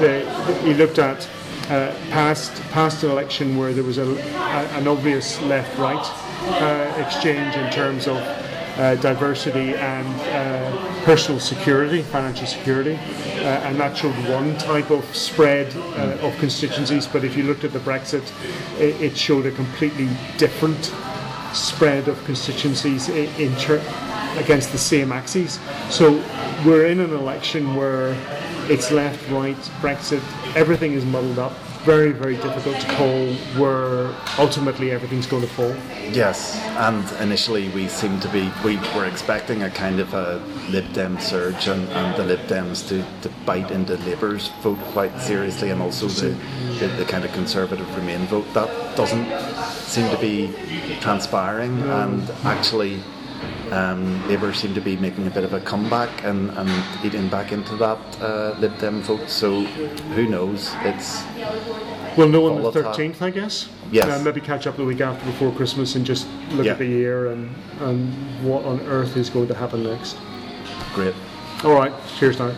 the, 0.00 0.60
he 0.64 0.72
looked 0.72 0.98
at 0.98 1.28
uh, 1.68 1.94
past 2.08 2.62
past 2.70 3.02
an 3.02 3.10
election 3.10 3.58
where 3.58 3.74
there 3.74 3.84
was 3.84 3.98
a, 3.98 4.06
a, 4.06 4.66
an 4.78 4.88
obvious 4.88 5.38
left-right 5.42 6.98
exchange 6.98 7.56
in 7.56 7.70
terms 7.70 8.06
of 8.06 8.16
diversity 9.02 9.74
and 9.74 10.06
personal 11.06 11.38
security, 11.38 12.02
financial 12.02 12.48
security, 12.48 12.94
uh, 12.96 13.62
and 13.68 13.78
that 13.78 13.96
showed 13.96 14.12
one 14.28 14.58
type 14.58 14.90
of 14.90 15.04
spread 15.14 15.72
uh, 15.76 16.26
of 16.26 16.36
constituencies. 16.38 17.06
But 17.06 17.22
if 17.22 17.36
you 17.36 17.44
looked 17.44 17.62
at 17.62 17.72
the 17.72 17.78
Brexit, 17.78 18.24
it, 18.80 19.00
it 19.00 19.16
showed 19.16 19.46
a 19.46 19.52
completely 19.52 20.08
different 20.36 20.92
spread 21.54 22.08
of 22.08 22.22
constituencies 22.24 23.08
in, 23.08 23.28
in 23.40 23.52
against 24.36 24.72
the 24.72 24.78
same 24.78 25.12
axes. 25.12 25.60
So 25.90 26.20
we're 26.66 26.86
in 26.86 26.98
an 26.98 27.12
election 27.12 27.76
where 27.76 28.16
it's 28.68 28.90
left, 28.90 29.30
right, 29.30 29.56
Brexit, 29.80 30.20
everything 30.56 30.94
is 30.94 31.04
muddled 31.04 31.38
up 31.38 31.52
very, 31.86 32.10
very 32.10 32.34
difficult 32.34 32.80
to 32.80 32.88
call 32.96 33.32
where 33.62 34.12
ultimately 34.38 34.90
everything's 34.90 35.26
going 35.26 35.42
to 35.42 35.48
fall. 35.48 35.72
Yes, 36.10 36.56
and 36.78 37.04
initially 37.22 37.68
we 37.68 37.86
seemed 37.86 38.22
to 38.22 38.28
be, 38.30 38.50
we 38.64 38.76
were 38.96 39.06
expecting 39.06 39.62
a 39.62 39.70
kind 39.70 40.00
of 40.00 40.12
a 40.12 40.42
Lib 40.68 40.92
Dem 40.92 41.16
surge 41.20 41.68
and, 41.68 41.88
and 41.90 42.16
the 42.16 42.24
Lib 42.24 42.40
Dems 42.48 42.88
to, 42.88 43.04
to 43.22 43.32
bite 43.46 43.70
into 43.70 43.94
Labour's 43.98 44.48
vote 44.62 44.80
quite 44.92 45.16
seriously 45.20 45.70
and 45.70 45.80
also 45.80 46.08
the, 46.08 46.30
the, 46.80 46.88
the, 46.98 47.04
kind 47.04 47.24
of 47.24 47.32
Conservative 47.32 47.88
Remain 47.96 48.26
vote. 48.26 48.52
That 48.52 48.96
doesn't 48.96 49.28
seem 49.84 50.10
to 50.10 50.18
be 50.18 50.52
transpiring 51.00 51.86
no. 51.86 52.00
and 52.00 52.30
actually 52.44 53.00
um, 53.72 54.26
Labour 54.28 54.52
seem 54.52 54.74
to 54.74 54.80
be 54.80 54.96
making 54.96 55.26
a 55.26 55.30
bit 55.30 55.44
of 55.44 55.52
a 55.52 55.60
comeback 55.60 56.24
and, 56.24 56.50
and 56.50 56.70
eating 57.04 57.28
back 57.28 57.52
into 57.52 57.76
that 57.76 57.98
uh, 58.20 58.54
Lib 58.58 58.78
Dem 58.78 59.00
vote. 59.02 59.28
So 59.28 59.62
who 60.14 60.26
knows? 60.28 60.72
It's 60.80 61.22
We'll 62.16 62.28
know 62.28 62.46
on 62.46 62.62
the 62.62 62.70
13th, 62.72 63.20
I 63.20 63.30
guess. 63.30 63.68
Yes. 63.92 64.06
Uh, 64.06 64.22
maybe 64.24 64.40
catch 64.40 64.66
up 64.66 64.76
the 64.76 64.84
week 64.84 65.00
after 65.02 65.24
before 65.26 65.52
Christmas 65.52 65.94
and 65.96 66.04
just 66.06 66.26
look 66.52 66.64
Yeah. 66.66 66.72
at 66.72 66.78
the 66.78 66.86
year 66.86 67.30
and, 67.30 67.54
and 67.80 68.12
what 68.42 68.64
on 68.64 68.80
earth 68.86 69.16
is 69.16 69.28
going 69.28 69.48
to 69.48 69.54
happen 69.54 69.82
next. 69.84 70.16
great. 70.94 71.14
All 71.64 71.72
right. 71.74 71.92
Cheers 72.18 72.38
now. 72.38 72.52